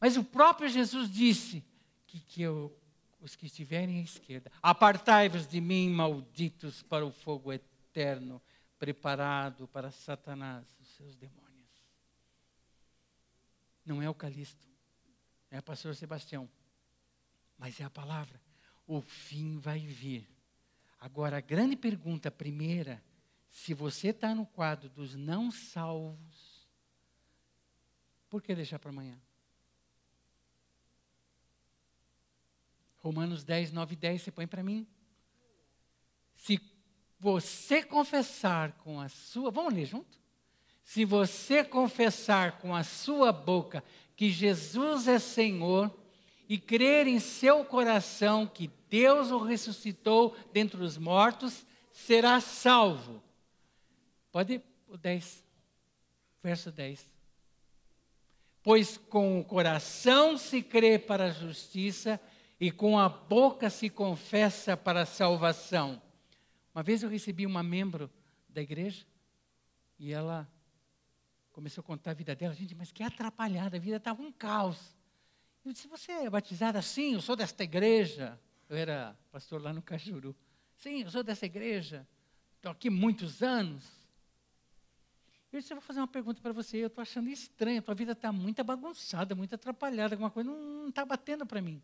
[0.00, 1.62] Mas o próprio Jesus disse
[2.06, 2.74] que, que eu,
[3.20, 8.40] os que estiverem à esquerda, apartai-vos de mim, malditos, para o fogo eterno,
[8.78, 11.40] preparado para Satanás e seus demônios.
[13.84, 14.68] Não é o Calixto,
[15.50, 16.48] é o pastor Sebastião,
[17.58, 18.40] mas é a palavra.
[18.86, 20.26] O fim vai vir.
[20.98, 23.02] Agora, a grande pergunta, primeira,
[23.48, 26.68] se você está no quadro dos não salvos,
[28.28, 29.20] por que deixar para amanhã?
[33.00, 34.86] Romanos 10, 9 e 10, você põe para mim.
[36.36, 36.60] Se
[37.18, 39.50] você confessar com a sua.
[39.50, 40.18] Vamos ler junto?
[40.82, 43.84] Se você confessar com a sua boca
[44.16, 45.94] que Jesus é Senhor
[46.48, 53.22] e crer em seu coração que Deus o ressuscitou dentre os mortos, será salvo.
[54.32, 55.44] Pode o 10,
[56.42, 57.06] verso 10.
[58.62, 62.20] Pois com o coração se crê para a justiça
[62.60, 66.00] e com a boca se confessa para a salvação.
[66.74, 68.10] Uma vez eu recebi uma membro
[68.50, 69.06] da igreja
[69.98, 70.46] e ela
[71.52, 72.54] começou a contar a vida dela.
[72.54, 74.94] Gente, mas que atrapalhada, a vida estava um caos.
[75.64, 76.78] Eu disse, você é batizada?
[76.78, 77.14] assim?
[77.14, 78.38] eu sou desta igreja.
[78.68, 80.36] Eu era pastor lá no Cajuru.
[80.76, 82.06] Sim, eu sou dessa igreja.
[82.56, 83.84] Estou aqui muitos anos.
[85.50, 87.94] Eu disse, eu vou fazer uma pergunta para você, eu estou achando estranho, a tua
[87.94, 91.82] vida está muito bagunçada, muito atrapalhada, alguma coisa não está batendo para mim.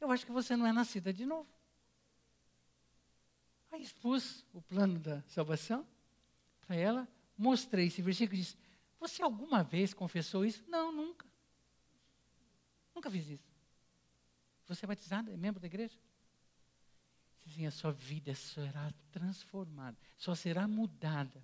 [0.00, 1.48] Eu acho que você não é nascida de novo.
[3.70, 5.86] Aí expus o plano da salvação
[6.60, 8.56] para ela, mostrei esse versículo e disse,
[8.98, 10.62] você alguma vez confessou isso?
[10.68, 11.26] Não, nunca.
[12.94, 13.48] Nunca fiz isso.
[14.66, 15.30] Você é batizada?
[15.30, 15.98] É membro da igreja?
[17.46, 21.42] Sim, a sua vida será transformada, só será mudada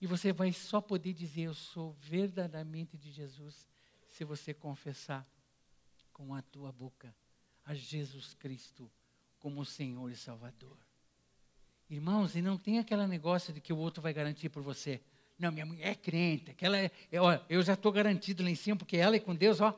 [0.00, 3.66] e você vai só poder dizer: Eu sou verdadeiramente de Jesus,
[4.08, 5.26] se você confessar
[6.20, 7.16] com a tua boca
[7.64, 8.92] a Jesus Cristo
[9.38, 10.76] como Senhor e Salvador.
[11.88, 15.00] Irmãos, e não tem aquele negócio de que o outro vai garantir por você.
[15.38, 18.54] Não, minha mulher é crente, aquela é, é ó, eu já estou garantido lá em
[18.54, 19.70] cima, porque ela é com Deus, ó.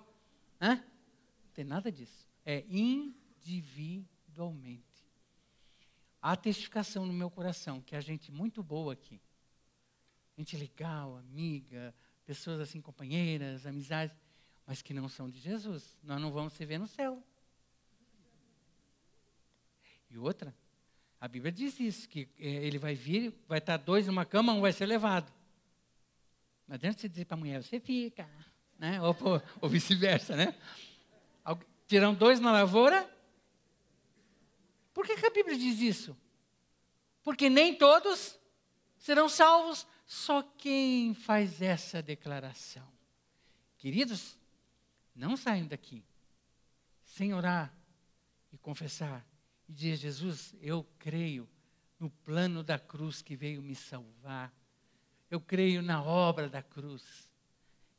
[0.60, 0.74] Hã?
[0.74, 0.82] Não
[1.54, 2.26] tem nada disso.
[2.44, 4.82] É individualmente.
[6.20, 9.20] Há testificação no meu coração, que a gente muito boa aqui
[10.42, 14.16] gente legal, amiga, pessoas assim, companheiras, amizades,
[14.66, 15.96] mas que não são de Jesus.
[16.02, 17.22] Nós não vamos se ver no céu.
[20.10, 20.54] E outra,
[21.20, 24.60] a Bíblia diz isso, que é, ele vai vir, vai estar dois numa cama, um
[24.60, 25.32] vai ser levado.
[26.68, 28.28] Não adianta você dizer para a mulher, você fica,
[28.78, 29.00] né?
[29.00, 29.16] ou,
[29.60, 30.54] ou vice-versa, né?
[31.92, 33.06] Tirão dois na lavoura.
[34.94, 36.16] Por que, que a Bíblia diz isso?
[37.22, 38.38] Porque nem todos
[38.96, 39.86] serão salvos.
[40.06, 42.86] Só quem faz essa declaração.
[43.76, 44.38] Queridos,
[45.14, 46.02] não saiam daqui
[47.04, 47.72] sem orar
[48.52, 49.26] e confessar
[49.68, 51.48] e dizer: Jesus, eu creio
[51.98, 54.52] no plano da cruz que veio me salvar.
[55.30, 57.30] Eu creio na obra da cruz.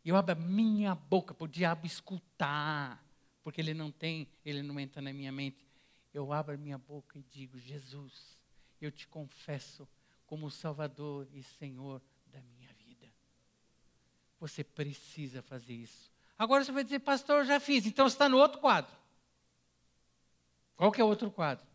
[0.04, 3.03] E eu abro a minha boca para o diabo escutar,
[3.43, 5.66] porque ele não tem, ele não entra na minha mente.
[6.14, 8.38] Eu abro a minha boca e digo: Jesus,
[8.82, 9.88] eu te confesso
[10.26, 12.01] como Salvador e Senhor
[12.32, 13.07] da minha vida.
[14.39, 16.12] Você precisa fazer isso.
[16.44, 18.96] Agora você vai dizer, pastor, eu já fiz, então você está no outro quadro.
[20.76, 21.66] Qual que é o outro quadro?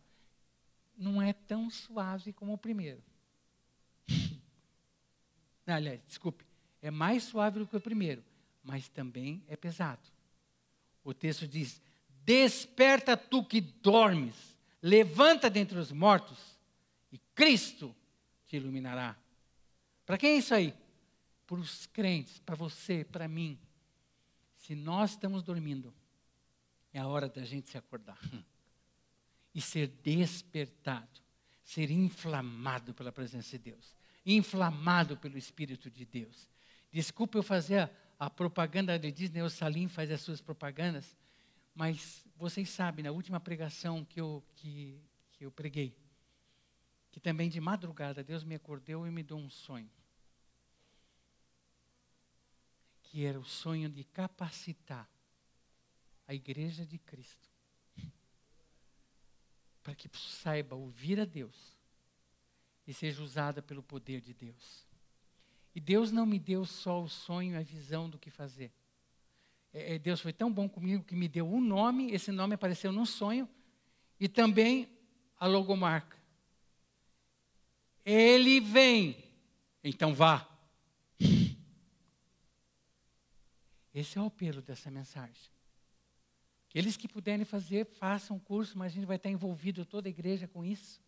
[0.97, 3.01] Não é tão suave como o primeiro.
[5.65, 6.45] Não, aliás, desculpe,
[6.81, 8.23] é mais suave do que o primeiro,
[8.63, 10.01] mas também é pesado.
[11.03, 11.81] O texto diz:
[12.23, 16.59] Desperta tu que dormes, levanta dentre os mortos,
[17.11, 17.95] e Cristo
[18.45, 19.15] te iluminará.
[20.05, 20.75] Para quem é isso aí?
[21.49, 23.57] para os crentes, para você, para mim.
[24.69, 25.91] Se nós estamos dormindo,
[26.93, 28.19] é a hora da gente se acordar
[29.51, 31.19] e ser despertado,
[31.63, 36.47] ser inflamado pela presença de Deus, inflamado pelo Espírito de Deus.
[36.91, 37.89] Desculpa eu fazer a,
[38.19, 41.17] a propaganda de Disney, o Salim faz as suas propagandas,
[41.73, 45.01] mas vocês sabem, na última pregação que eu, que,
[45.31, 45.97] que eu preguei,
[47.09, 49.89] que também de madrugada Deus me acordou e me deu um sonho.
[53.09, 55.09] Que era o sonho de capacitar
[56.27, 57.49] a igreja de Cristo
[59.83, 61.77] para que saiba ouvir a Deus
[62.87, 64.87] e seja usada pelo poder de Deus.
[65.75, 68.71] E Deus não me deu só o sonho e a visão do que fazer.
[69.71, 72.91] É, é, Deus foi tão bom comigo que me deu um nome, esse nome apareceu
[72.91, 73.47] num sonho,
[74.19, 74.89] e também
[75.39, 76.17] a logomarca.
[78.03, 79.23] Ele vem,
[79.83, 80.48] então vá.
[83.99, 85.51] Esse é o apelo dessa mensagem.
[86.69, 90.09] Aqueles que puderem fazer, façam o curso, mas a gente vai estar envolvido, toda a
[90.09, 91.01] igreja, com isso.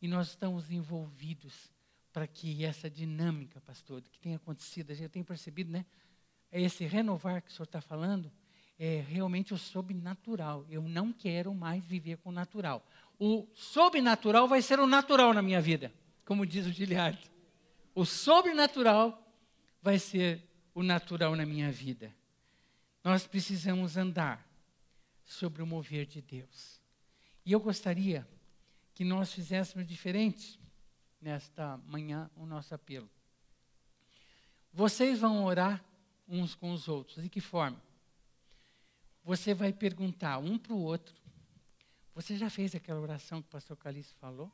[0.00, 1.70] E nós estamos envolvidos
[2.12, 5.86] para que essa dinâmica, pastor, que tem acontecido, a gente tem percebido, né?
[6.50, 8.32] Esse renovar que o senhor está falando
[8.76, 10.66] é realmente o sobrenatural.
[10.68, 12.84] Eu não quero mais viver com o natural.
[13.16, 15.92] O sobrenatural vai ser o natural na minha vida,
[16.24, 17.30] como diz o Giliard.
[17.94, 19.22] O sobrenatural
[19.80, 22.14] vai ser o natural na minha vida.
[23.04, 24.46] Nós precisamos andar
[25.24, 26.80] sobre o mover de Deus.
[27.44, 28.26] E eu gostaria
[28.94, 30.58] que nós fizéssemos diferente
[31.20, 33.08] nesta manhã o nosso apelo.
[34.72, 35.84] Vocês vão orar
[36.28, 37.22] uns com os outros.
[37.22, 37.80] De que forma?
[39.24, 41.14] Você vai perguntar um para o outro.
[42.14, 44.50] Você já fez aquela oração que o pastor Calixto falou?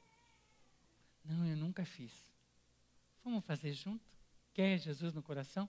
[1.24, 2.12] Não, eu nunca fiz.
[3.24, 4.04] Vamos fazer junto?
[4.54, 5.68] Quer Jesus no coração?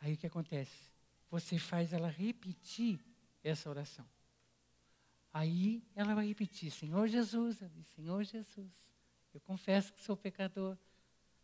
[0.00, 0.90] Aí o que acontece?
[1.30, 3.00] Você faz ela repetir
[3.42, 4.06] essa oração.
[5.32, 7.58] Aí ela vai repetir: Senhor Jesus,
[7.94, 8.72] Senhor Jesus,
[9.34, 10.76] eu confesso que sou pecador.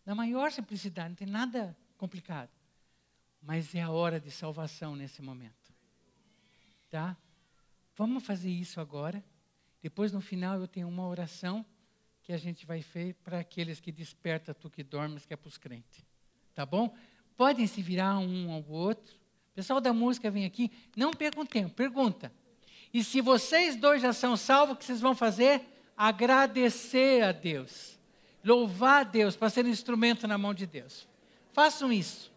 [0.05, 2.51] Na maior simplicidade, não tem nada complicado.
[3.41, 5.73] Mas é a hora de salvação nesse momento.
[6.89, 7.17] Tá?
[7.97, 9.25] Vamos fazer isso agora.
[9.83, 11.65] Depois, no final, eu tenho uma oração
[12.23, 15.49] que a gente vai fazer para aqueles que desperta tu que dormes, que é para
[15.49, 16.05] os crentes.
[16.55, 16.97] Tá bom?
[17.37, 19.15] Podem se virar um ao outro.
[19.53, 22.33] O pessoal da música vem aqui, não percam tempo, pergunta.
[22.93, 25.63] E se vocês dois já são salvos, o que vocês vão fazer?
[25.97, 27.99] Agradecer a Deus.
[28.45, 31.09] Louvar a Deus para ser um instrumento na mão de Deus.
[31.53, 32.33] Façam isso.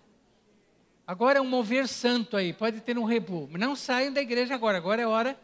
[1.05, 3.49] Agora é um mover santo aí, pode ter um rebu.
[3.57, 5.39] Não saiam da igreja agora, agora é hora.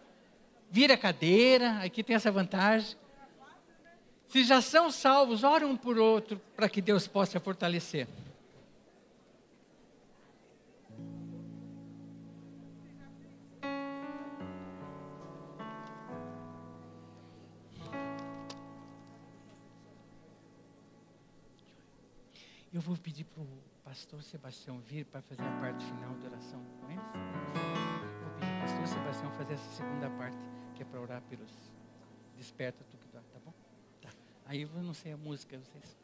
[0.69, 2.97] Vira a cadeira, aqui tem essa vantagem.
[4.27, 8.07] Se já são salvos, orem um por outro para que Deus possa fortalecer.
[22.73, 23.47] Eu vou pedir para o
[23.83, 27.03] pastor Sebastião vir para fazer a parte final da oração com eles.
[28.19, 30.43] Vou pedir para o pastor Sebastião fazer essa segunda parte,
[30.73, 31.51] que é para orar pelos
[32.35, 33.53] desperta tu que dá, tá bom?
[34.01, 34.09] Tá.
[34.47, 35.95] Aí eu não sei a música, vocês.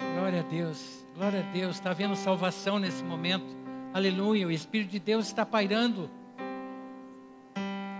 [0.00, 3.56] Glória a Deus, glória a Deus, está havendo salvação nesse momento.
[3.92, 6.10] Aleluia, o Espírito de Deus está pairando.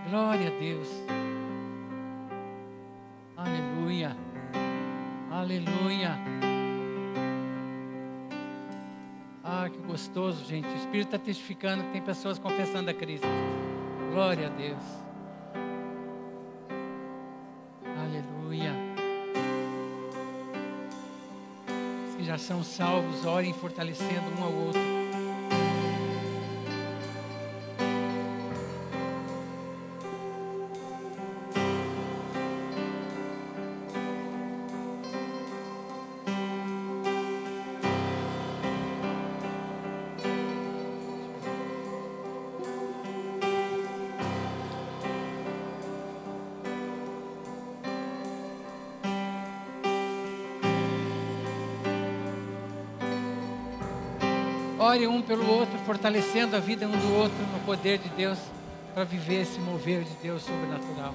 [0.09, 0.87] Glória a Deus.
[3.35, 4.15] Aleluia.
[5.31, 6.15] Aleluia.
[9.43, 10.67] Ah, que gostoso, gente.
[10.67, 13.27] O Espírito está testificando que tem pessoas confessando a Cristo.
[14.11, 14.83] Glória a Deus.
[17.97, 18.73] Aleluia.
[22.15, 25.04] Que já são salvos, orem fortalecendo um ao outro.
[54.95, 58.39] Ore um pelo outro, fortalecendo a vida um do outro no poder de Deus,
[58.93, 61.13] para viver esse mover de Deus sobrenatural.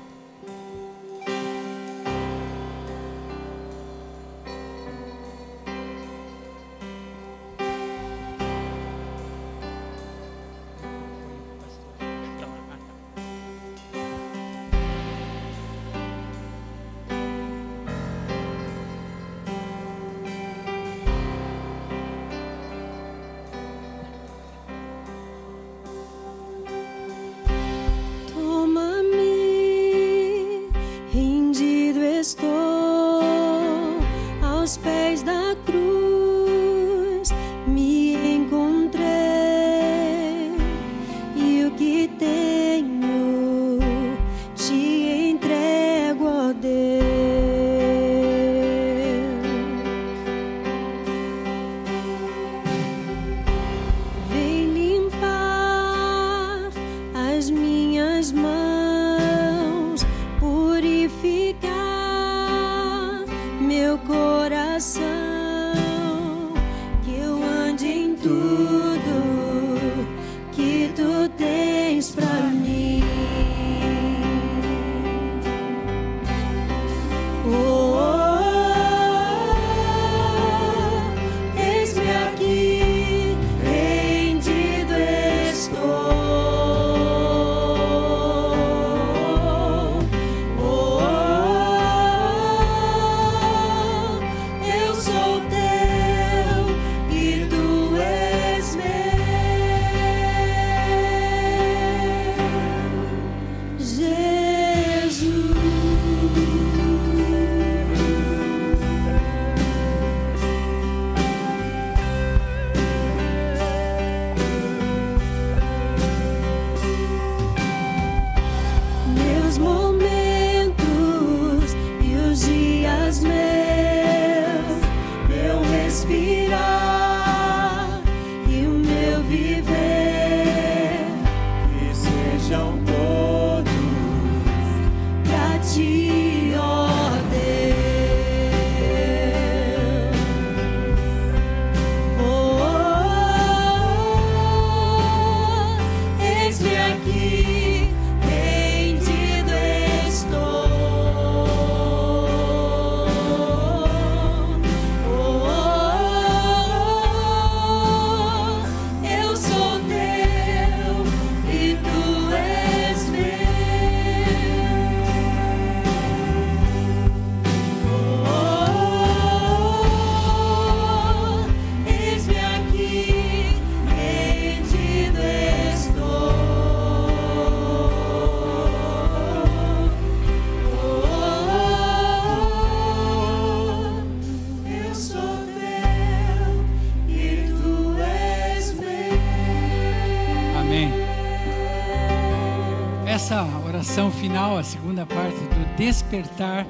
[194.60, 196.66] A segunda parte do despertar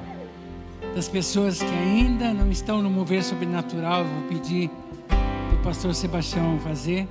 [0.95, 4.69] das pessoas que ainda não estão no mover sobrenatural, vou pedir
[5.09, 7.05] para o pastor Sebastião fazer.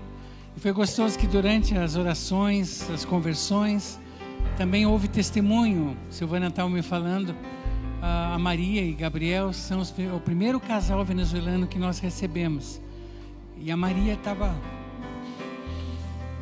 [0.57, 4.01] E foi gostoso que durante as orações, as conversões,
[4.57, 5.95] também houve testemunho.
[6.09, 7.37] Silvana estava me falando,
[8.01, 12.81] a Maria e Gabriel são os, o primeiro casal venezuelano que nós recebemos.
[13.59, 14.59] E a Maria estava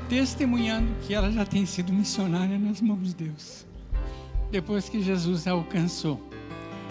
[0.08, 3.66] testemunhando que ela já tem sido missionária nas mãos de Deus,
[4.50, 6.20] depois que Jesus a alcançou.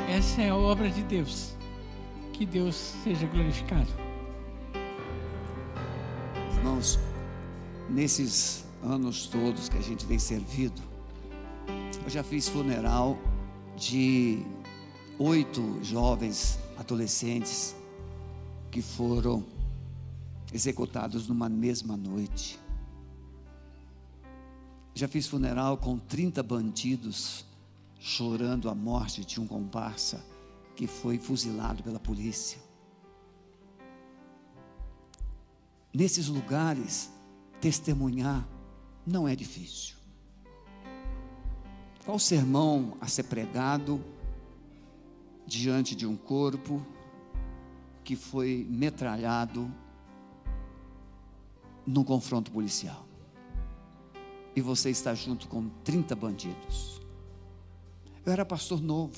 [0.08, 1.56] Essa é a obra de Deus.
[2.34, 3.90] Que Deus seja glorificado.
[6.56, 7.00] Irmãos,
[7.90, 10.82] nesses anos todos que a gente tem servido,
[12.04, 13.18] eu já fiz funeral
[13.76, 14.46] de
[15.18, 17.76] oito jovens adolescentes
[18.70, 19.44] que foram
[20.54, 22.60] executados numa mesma noite.
[24.94, 27.47] Já fiz funeral com 30 bandidos
[28.00, 30.24] chorando a morte de um comparsa
[30.76, 32.60] que foi fuzilado pela polícia.
[35.94, 37.12] Nesses lugares,
[37.60, 38.48] testemunhar
[39.06, 39.96] não é difícil.
[42.06, 44.04] Qual sermão a ser pregado
[45.46, 46.86] diante de um corpo
[48.04, 49.74] que foi metralhado
[51.86, 53.08] num confronto policial?
[54.58, 57.00] e você está junto com 30 bandidos.
[58.28, 59.18] Eu era pastor novo.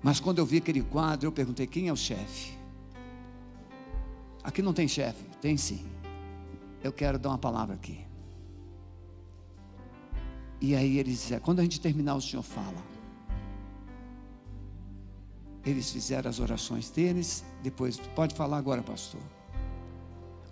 [0.00, 2.56] Mas quando eu vi aquele quadro, eu perguntei: quem é o chefe?
[4.44, 5.84] Aqui não tem chefe, tem sim.
[6.84, 8.06] Eu quero dar uma palavra aqui.
[10.60, 12.94] E aí eles disseram: quando a gente terminar, o senhor fala.
[15.66, 19.20] Eles fizeram as orações deles, depois, pode falar agora, pastor.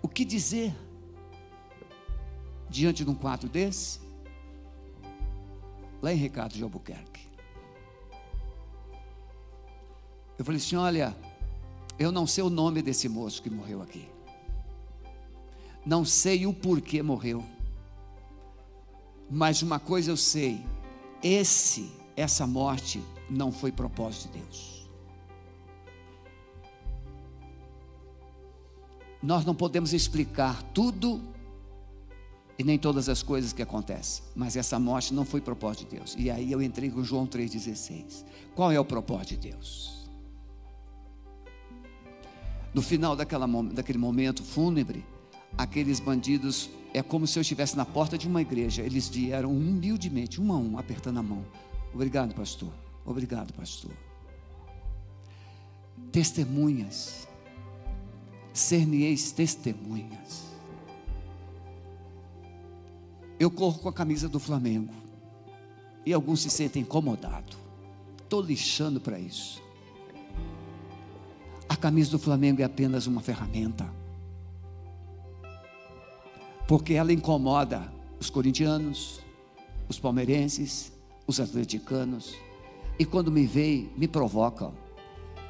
[0.01, 0.75] O que dizer?
[2.69, 4.02] diante de um quadro desse?
[6.03, 7.29] Lá em Ricardo de Albuquerque.
[10.37, 11.15] Eu falei assim: olha,
[11.97, 14.05] eu não sei o nome desse moço que morreu aqui.
[15.85, 17.41] Não sei o porquê morreu.
[19.31, 20.61] Mas uma coisa eu sei:
[21.23, 24.89] esse, essa morte não foi propósito de Deus.
[29.21, 31.21] Nós não podemos explicar tudo
[32.57, 34.23] e nem todas as coisas que acontecem.
[34.35, 36.15] Mas essa morte não foi propósito de Deus.
[36.17, 38.23] E aí eu entrei com João 3,16.
[38.55, 40.07] Qual é o propósito de Deus?
[42.73, 45.05] No final daquela, daquele momento fúnebre,
[45.57, 48.81] aqueles bandidos, é como se eu estivesse na porta de uma igreja.
[48.81, 51.45] Eles vieram humildemente, um a um, apertando a mão.
[51.93, 52.71] Obrigado, pastor.
[53.05, 53.91] Obrigado, pastor.
[56.11, 57.27] Testemunhas.
[58.53, 60.52] Ser-me-eis testemunhas
[63.39, 64.93] eu corro com a camisa do Flamengo.
[66.05, 67.57] E alguns se sentem incomodados.
[68.21, 69.61] Estou lixando para isso.
[71.67, 73.89] A camisa do Flamengo é apenas uma ferramenta.
[76.67, 79.21] Porque ela incomoda os corintianos,
[79.89, 80.91] os palmeirenses,
[81.25, 82.35] os atleticanos.
[82.97, 84.73] E quando me veem, me provocam.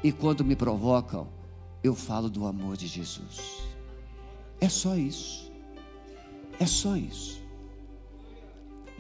[0.04, 1.28] E quando me provocam,
[1.84, 3.64] eu falo do amor de Jesus.
[4.60, 5.52] É só isso.
[6.60, 7.43] É só isso.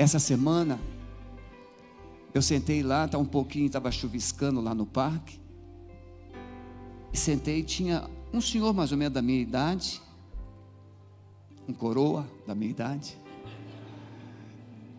[0.03, 0.81] Essa semana,
[2.33, 5.39] eu sentei lá, tá um pouquinho, estava chuviscando lá no parque.
[7.13, 10.01] E sentei, tinha um senhor mais ou menos da minha idade,
[11.69, 13.17] um coroa da minha idade.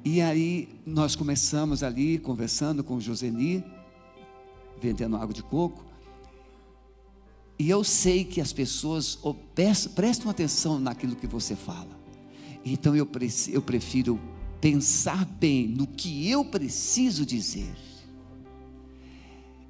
[0.03, 3.63] E aí nós começamos ali conversando com o Joseni,
[4.81, 5.85] vendendo água de coco.
[7.59, 9.19] E eu sei que as pessoas
[9.95, 12.01] prestam atenção naquilo que você fala.
[12.65, 13.07] Então eu,
[13.53, 14.19] eu prefiro
[14.65, 17.77] pensar bem no que eu preciso dizer.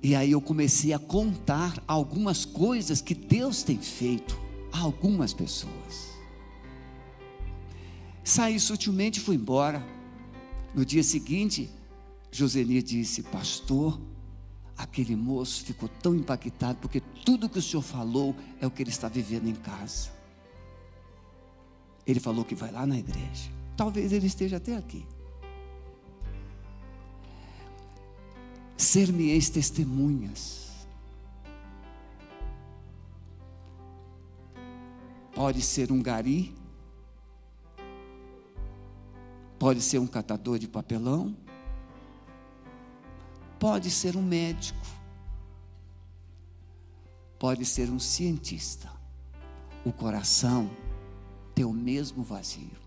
[0.00, 4.40] E aí eu comecei a contar algumas coisas que Deus tem feito
[4.72, 6.12] a algumas pessoas.
[8.22, 9.84] Saí sutilmente e fui embora.
[10.72, 11.68] No dia seguinte,
[12.30, 14.00] Joseni disse: Pastor,
[14.78, 18.90] aquele moço ficou tão impactado, porque tudo que o senhor falou é o que ele
[18.90, 20.12] está vivendo em casa.
[22.06, 23.63] Ele falou que vai lá na igreja.
[23.76, 25.06] Talvez ele esteja até aqui.
[28.76, 30.86] Ser-me-eis testemunhas.
[35.34, 36.54] Pode ser um gari,
[39.58, 41.36] pode ser um catador de papelão,
[43.58, 44.78] pode ser um médico,
[47.36, 48.92] pode ser um cientista.
[49.84, 50.70] O coração
[51.52, 52.83] ter o mesmo vazio.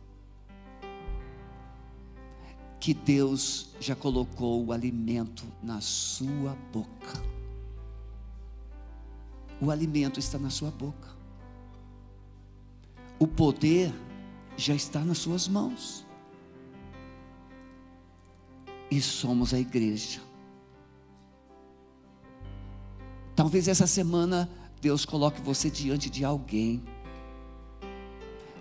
[2.88, 7.22] Que Deus já colocou o alimento na sua boca.
[9.60, 11.10] O alimento está na sua boca.
[13.20, 13.94] O poder
[14.56, 16.06] já está nas suas mãos.
[18.90, 20.22] E somos a igreja.
[23.36, 26.82] Talvez essa semana Deus coloque você diante de alguém.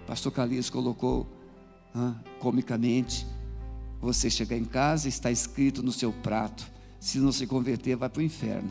[0.04, 1.28] Pastor Calixto colocou
[1.94, 3.24] ah, comicamente:
[4.00, 6.70] você chegar em casa, está escrito no seu prato,
[7.00, 8.70] se não se converter, vai para o inferno.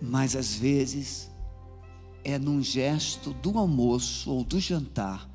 [0.00, 1.30] Mas às vezes
[2.24, 5.28] é num gesto do almoço ou do jantar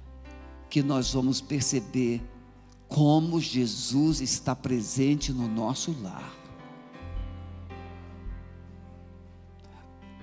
[0.70, 2.22] que nós vamos perceber
[2.88, 6.34] como Jesus está presente no nosso lar.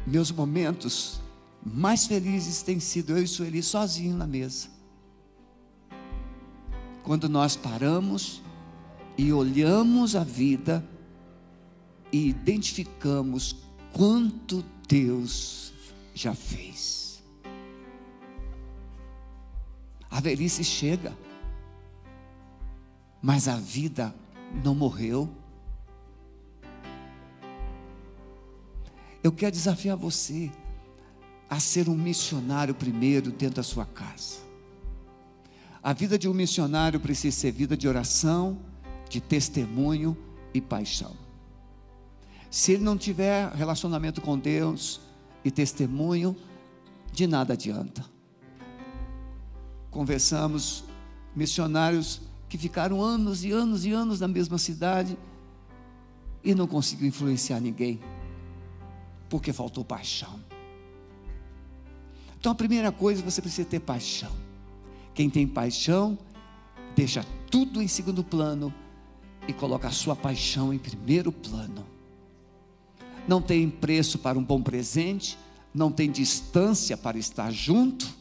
[0.07, 1.21] Meus momentos
[1.65, 4.69] mais felizes têm sido eu e Sueli sozinhos na mesa.
[7.05, 8.43] Quando nós paramos
[9.17, 10.85] e olhamos a vida
[12.13, 13.57] e identificamos
[13.93, 15.73] quanto Deus
[16.15, 17.23] já fez.
[20.11, 21.17] A velhice chega,
[23.21, 24.15] mas a vida
[24.63, 25.29] não morreu.
[29.23, 30.51] Eu quero desafiar você
[31.49, 34.52] a ser um missionário primeiro dentro da sua casa.
[35.83, 38.59] A vida de um missionário precisa ser vida de oração,
[39.11, 40.17] de testemunho
[40.55, 41.17] e paixão.
[42.49, 45.01] Se ele não tiver relacionamento com Deus
[45.45, 46.37] e testemunho,
[47.13, 48.05] de nada adianta.
[49.91, 50.85] Conversamos
[51.35, 55.19] missionários que ficaram anos e anos e anos na mesma cidade
[56.45, 58.01] e não conseguiu influenciar ninguém,
[59.29, 60.41] porque faltou paixão.
[62.39, 64.52] Então a primeira coisa você precisa ter paixão.
[65.15, 66.19] Quem tem paixão,
[66.97, 68.73] deixa tudo em segundo plano
[69.47, 71.93] e coloca a sua paixão em primeiro plano
[73.27, 75.39] não tem preço para um bom presente,
[75.73, 78.13] não tem distância para estar junto,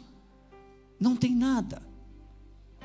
[0.99, 1.81] não tem nada,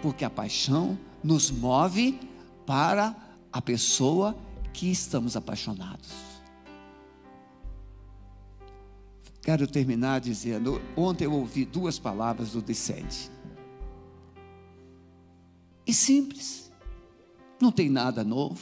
[0.03, 2.19] porque a paixão nos move
[2.65, 3.15] para
[3.53, 4.37] a pessoa
[4.73, 6.11] que estamos apaixonados.
[9.43, 13.31] Quero terminar dizendo: ontem eu ouvi duas palavras do Descende.
[15.87, 16.71] E simples,
[17.61, 18.59] não tem nada novo.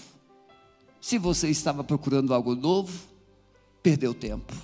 [1.00, 2.92] Se você estava procurando algo novo,
[3.82, 4.54] perdeu tempo.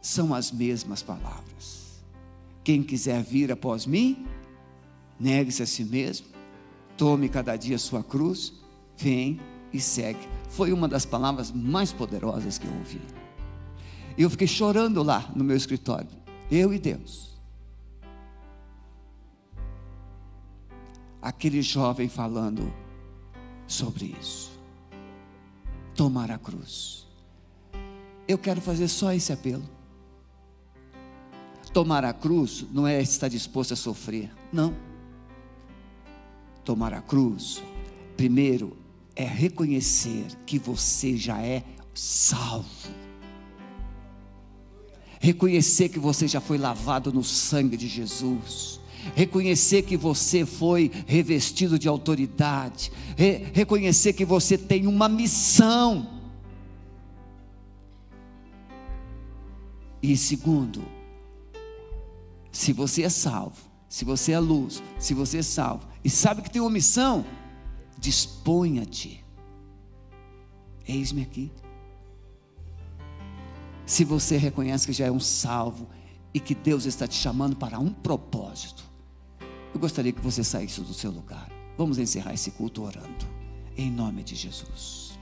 [0.00, 2.02] São as mesmas palavras.
[2.64, 4.26] Quem quiser vir após mim,
[5.18, 6.26] negue-se a si mesmo,
[6.96, 8.52] tome cada dia sua cruz,
[8.96, 9.40] vem
[9.72, 10.28] e segue.
[10.48, 13.00] Foi uma das palavras mais poderosas que eu ouvi.
[14.16, 16.08] Eu fiquei chorando lá no meu escritório,
[16.50, 17.31] eu e Deus.
[21.22, 22.70] Aquele jovem falando
[23.66, 24.50] sobre isso.
[25.94, 27.02] Tomar a cruz
[28.26, 29.62] eu quero fazer só esse apelo.
[31.72, 34.74] Tomar a cruz não é estar disposto a sofrer, não.
[36.64, 37.62] Tomar a cruz,
[38.16, 38.76] primeiro,
[39.16, 41.64] é reconhecer que você já é
[41.94, 42.90] salvo.
[45.18, 48.80] Reconhecer que você já foi lavado no sangue de Jesus.
[49.14, 52.92] Reconhecer que você foi revestido de autoridade.
[53.16, 56.22] Re reconhecer que você tem uma missão
[60.02, 60.84] E segundo,
[62.50, 63.56] se você é salvo,
[63.88, 67.24] se você é luz, se você é salvo e sabe que tem uma missão,
[67.96, 69.24] disponha-te.
[70.88, 71.52] Eis-me aqui.
[73.86, 75.88] Se você reconhece que já é um salvo
[76.34, 78.82] e que Deus está te chamando para um propósito,
[79.74, 81.50] eu gostaria que você saísse do seu lugar.
[81.76, 83.26] Vamos encerrar esse culto orando,
[83.76, 85.18] em nome de Jesus.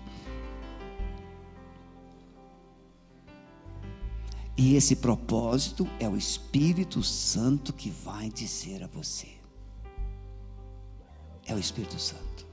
[4.56, 9.28] E esse propósito é o Espírito Santo que vai dizer a você.
[11.46, 12.49] É o Espírito Santo.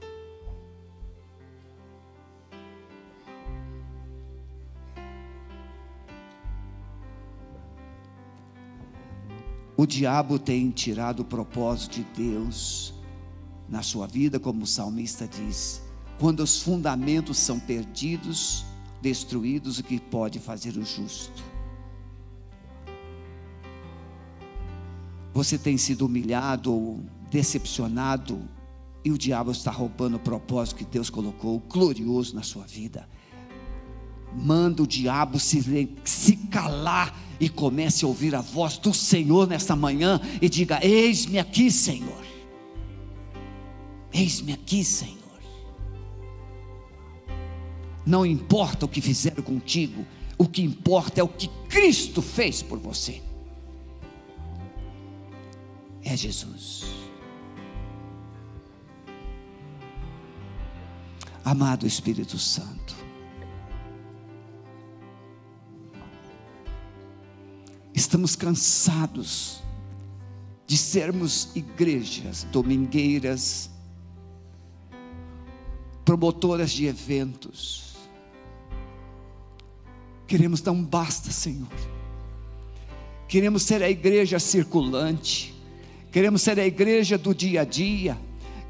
[9.80, 12.92] O diabo tem tirado o propósito de Deus
[13.68, 15.80] na sua vida, como o salmista diz.
[16.18, 18.64] Quando os fundamentos são perdidos,
[19.00, 21.44] destruídos, o que pode fazer o justo?
[25.32, 27.00] Você tem sido humilhado ou
[27.30, 28.40] decepcionado
[29.04, 33.08] e o diabo está roubando o propósito que Deus colocou glorioso na sua vida.
[34.34, 39.76] Manda o diabo se, se calar e comece a ouvir a voz do Senhor nesta
[39.76, 42.24] manhã e diga: Eis-me aqui, Senhor.
[44.12, 45.18] Eis-me aqui, Senhor.
[48.04, 50.04] Não importa o que fizeram contigo,
[50.38, 53.22] o que importa é o que Cristo fez por você.
[56.02, 56.86] É Jesus.
[61.44, 62.94] Amado Espírito Santo,
[67.98, 69.60] estamos cansados
[70.66, 73.70] de sermos igrejas domingueiras,
[76.04, 77.96] promotoras de eventos.
[80.26, 81.68] Queremos dar um basta, Senhor.
[83.26, 85.54] Queremos ser a igreja circulante.
[86.12, 88.27] Queremos ser a igreja do dia a dia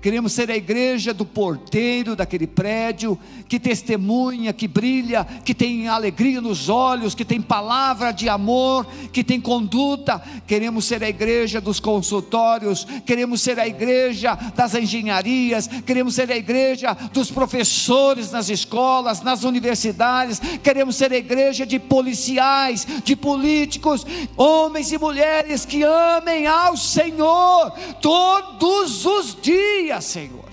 [0.09, 6.40] Queremos ser a igreja do porteiro daquele prédio, que testemunha, que brilha, que tem alegria
[6.40, 10.18] nos olhos, que tem palavra de amor, que tem conduta.
[10.46, 16.36] Queremos ser a igreja dos consultórios, queremos ser a igreja das engenharias, queremos ser a
[16.38, 24.06] igreja dos professores nas escolas, nas universidades, queremos ser a igreja de policiais, de políticos,
[24.38, 30.49] homens e mulheres que amem ao Senhor todos os dias Senhor.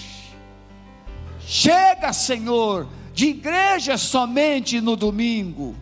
[1.39, 5.75] Chega, Senhor, de igreja somente no domingo.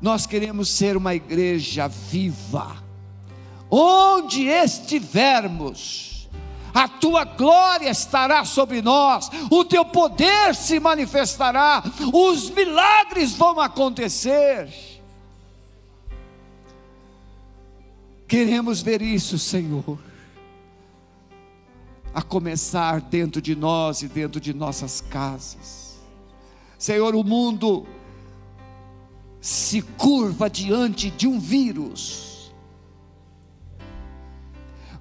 [0.00, 2.76] Nós queremos ser uma igreja viva.
[3.70, 6.28] Onde estivermos,
[6.72, 11.82] a tua glória estará sobre nós, o teu poder se manifestará,
[12.12, 14.68] os milagres vão acontecer.
[18.28, 19.98] Queremos ver isso, Senhor
[22.16, 26.00] a começar dentro de nós e dentro de nossas casas.
[26.78, 27.86] Senhor, o mundo
[29.38, 32.50] se curva diante de um vírus,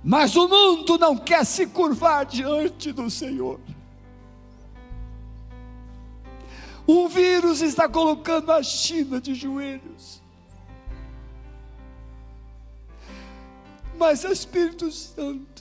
[0.04, 3.62] mas o mundo não quer se curvar diante do Senhor.
[6.86, 10.22] O vírus está colocando a China de joelhos.
[13.98, 15.55] Mas Espírito Santo,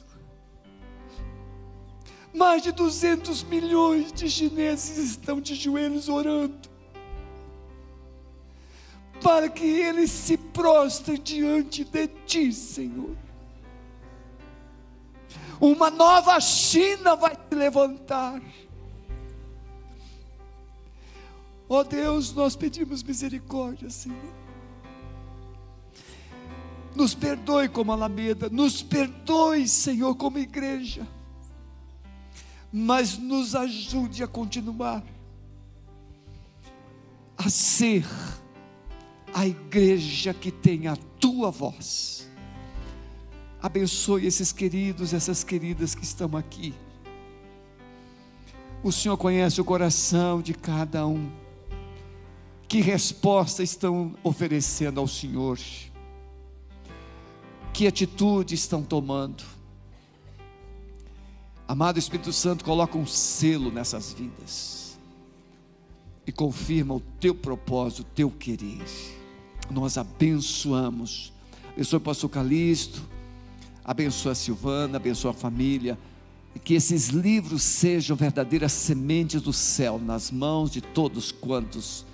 [2.34, 6.68] mais de 200 milhões de chineses estão de joelhos orando.
[9.22, 13.16] Para que eles se prostrem diante de Ti, Senhor.
[15.60, 18.42] Uma nova China vai se levantar.
[21.68, 24.34] Ó oh Deus, nós pedimos misericórdia, Senhor.
[26.94, 31.06] Nos perdoe como Alameda, nos perdoe, Senhor, como igreja
[32.76, 35.00] mas nos ajude a continuar
[37.36, 38.04] a ser
[39.32, 42.28] a igreja que tem a tua voz.
[43.62, 46.74] Abençoe esses queridos, essas queridas que estão aqui.
[48.82, 51.30] O Senhor conhece o coração de cada um.
[52.66, 55.60] Que resposta estão oferecendo ao Senhor?
[57.72, 59.53] Que atitude estão tomando?
[61.66, 64.98] Amado Espírito Santo, coloca um selo nessas vidas
[66.26, 68.84] e confirma o teu propósito, o teu querer.
[69.70, 71.32] Nós abençoamos.
[71.72, 73.02] Abençoa o pastor Calixto,
[73.84, 75.98] abençoa a Silvana, abençoa a família.
[76.54, 82.06] E que esses livros sejam verdadeiras sementes do céu nas mãos de todos quantos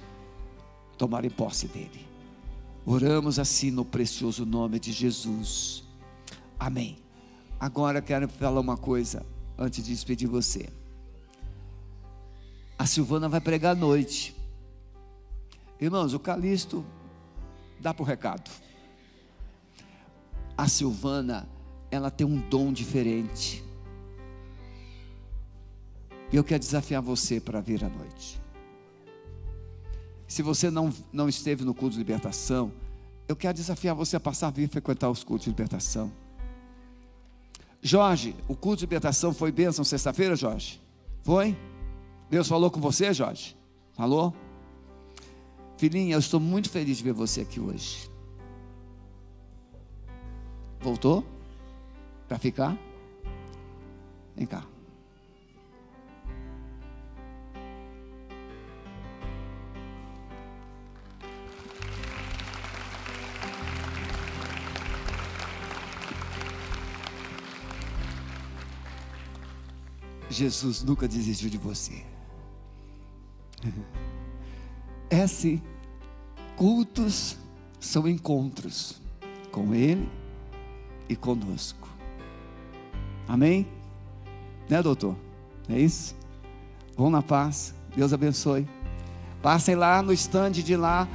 [0.96, 2.06] tomarem posse dele.
[2.86, 5.84] Oramos assim no precioso nome de Jesus.
[6.58, 6.96] Amém.
[7.58, 9.26] Agora quero falar uma coisa
[9.60, 10.70] antes de despedir você.
[12.78, 14.34] A Silvana vai pregar à noite.
[15.78, 16.82] Irmãos, o Calixto
[17.78, 18.50] dá para o recado.
[20.56, 21.46] A Silvana,
[21.90, 23.62] ela tem um dom diferente.
[26.32, 28.40] E eu quero desafiar você para vir à noite.
[30.26, 32.72] Se você não, não esteve no culto de libertação,
[33.28, 36.10] eu quero desafiar você a passar a vir frequentar os cultos de libertação.
[37.82, 40.80] Jorge, o culto de libertação foi bênção sexta-feira, Jorge?
[41.22, 41.56] Foi?
[42.28, 43.56] Deus falou com você, Jorge?
[43.92, 44.34] Falou?
[45.76, 48.10] Filhinha, eu estou muito feliz de ver você aqui hoje.
[50.80, 51.24] Voltou?
[52.28, 52.78] Para ficar?
[54.36, 54.64] Vem cá.
[70.30, 72.02] Jesus nunca desistiu de você.
[75.12, 75.60] É assim,
[76.56, 77.36] cultos
[77.80, 79.02] são encontros
[79.50, 80.08] com Ele
[81.08, 81.88] e conosco.
[83.26, 83.66] Amém?
[84.68, 85.16] Né, doutor?
[85.68, 86.14] É isso?
[86.96, 87.74] Vão na paz.
[87.96, 88.68] Deus abençoe.
[89.42, 91.08] Passem lá no stand de lá,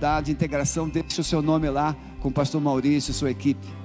[0.00, 3.83] da de integração, deixe o seu nome lá com o pastor Maurício e sua equipe.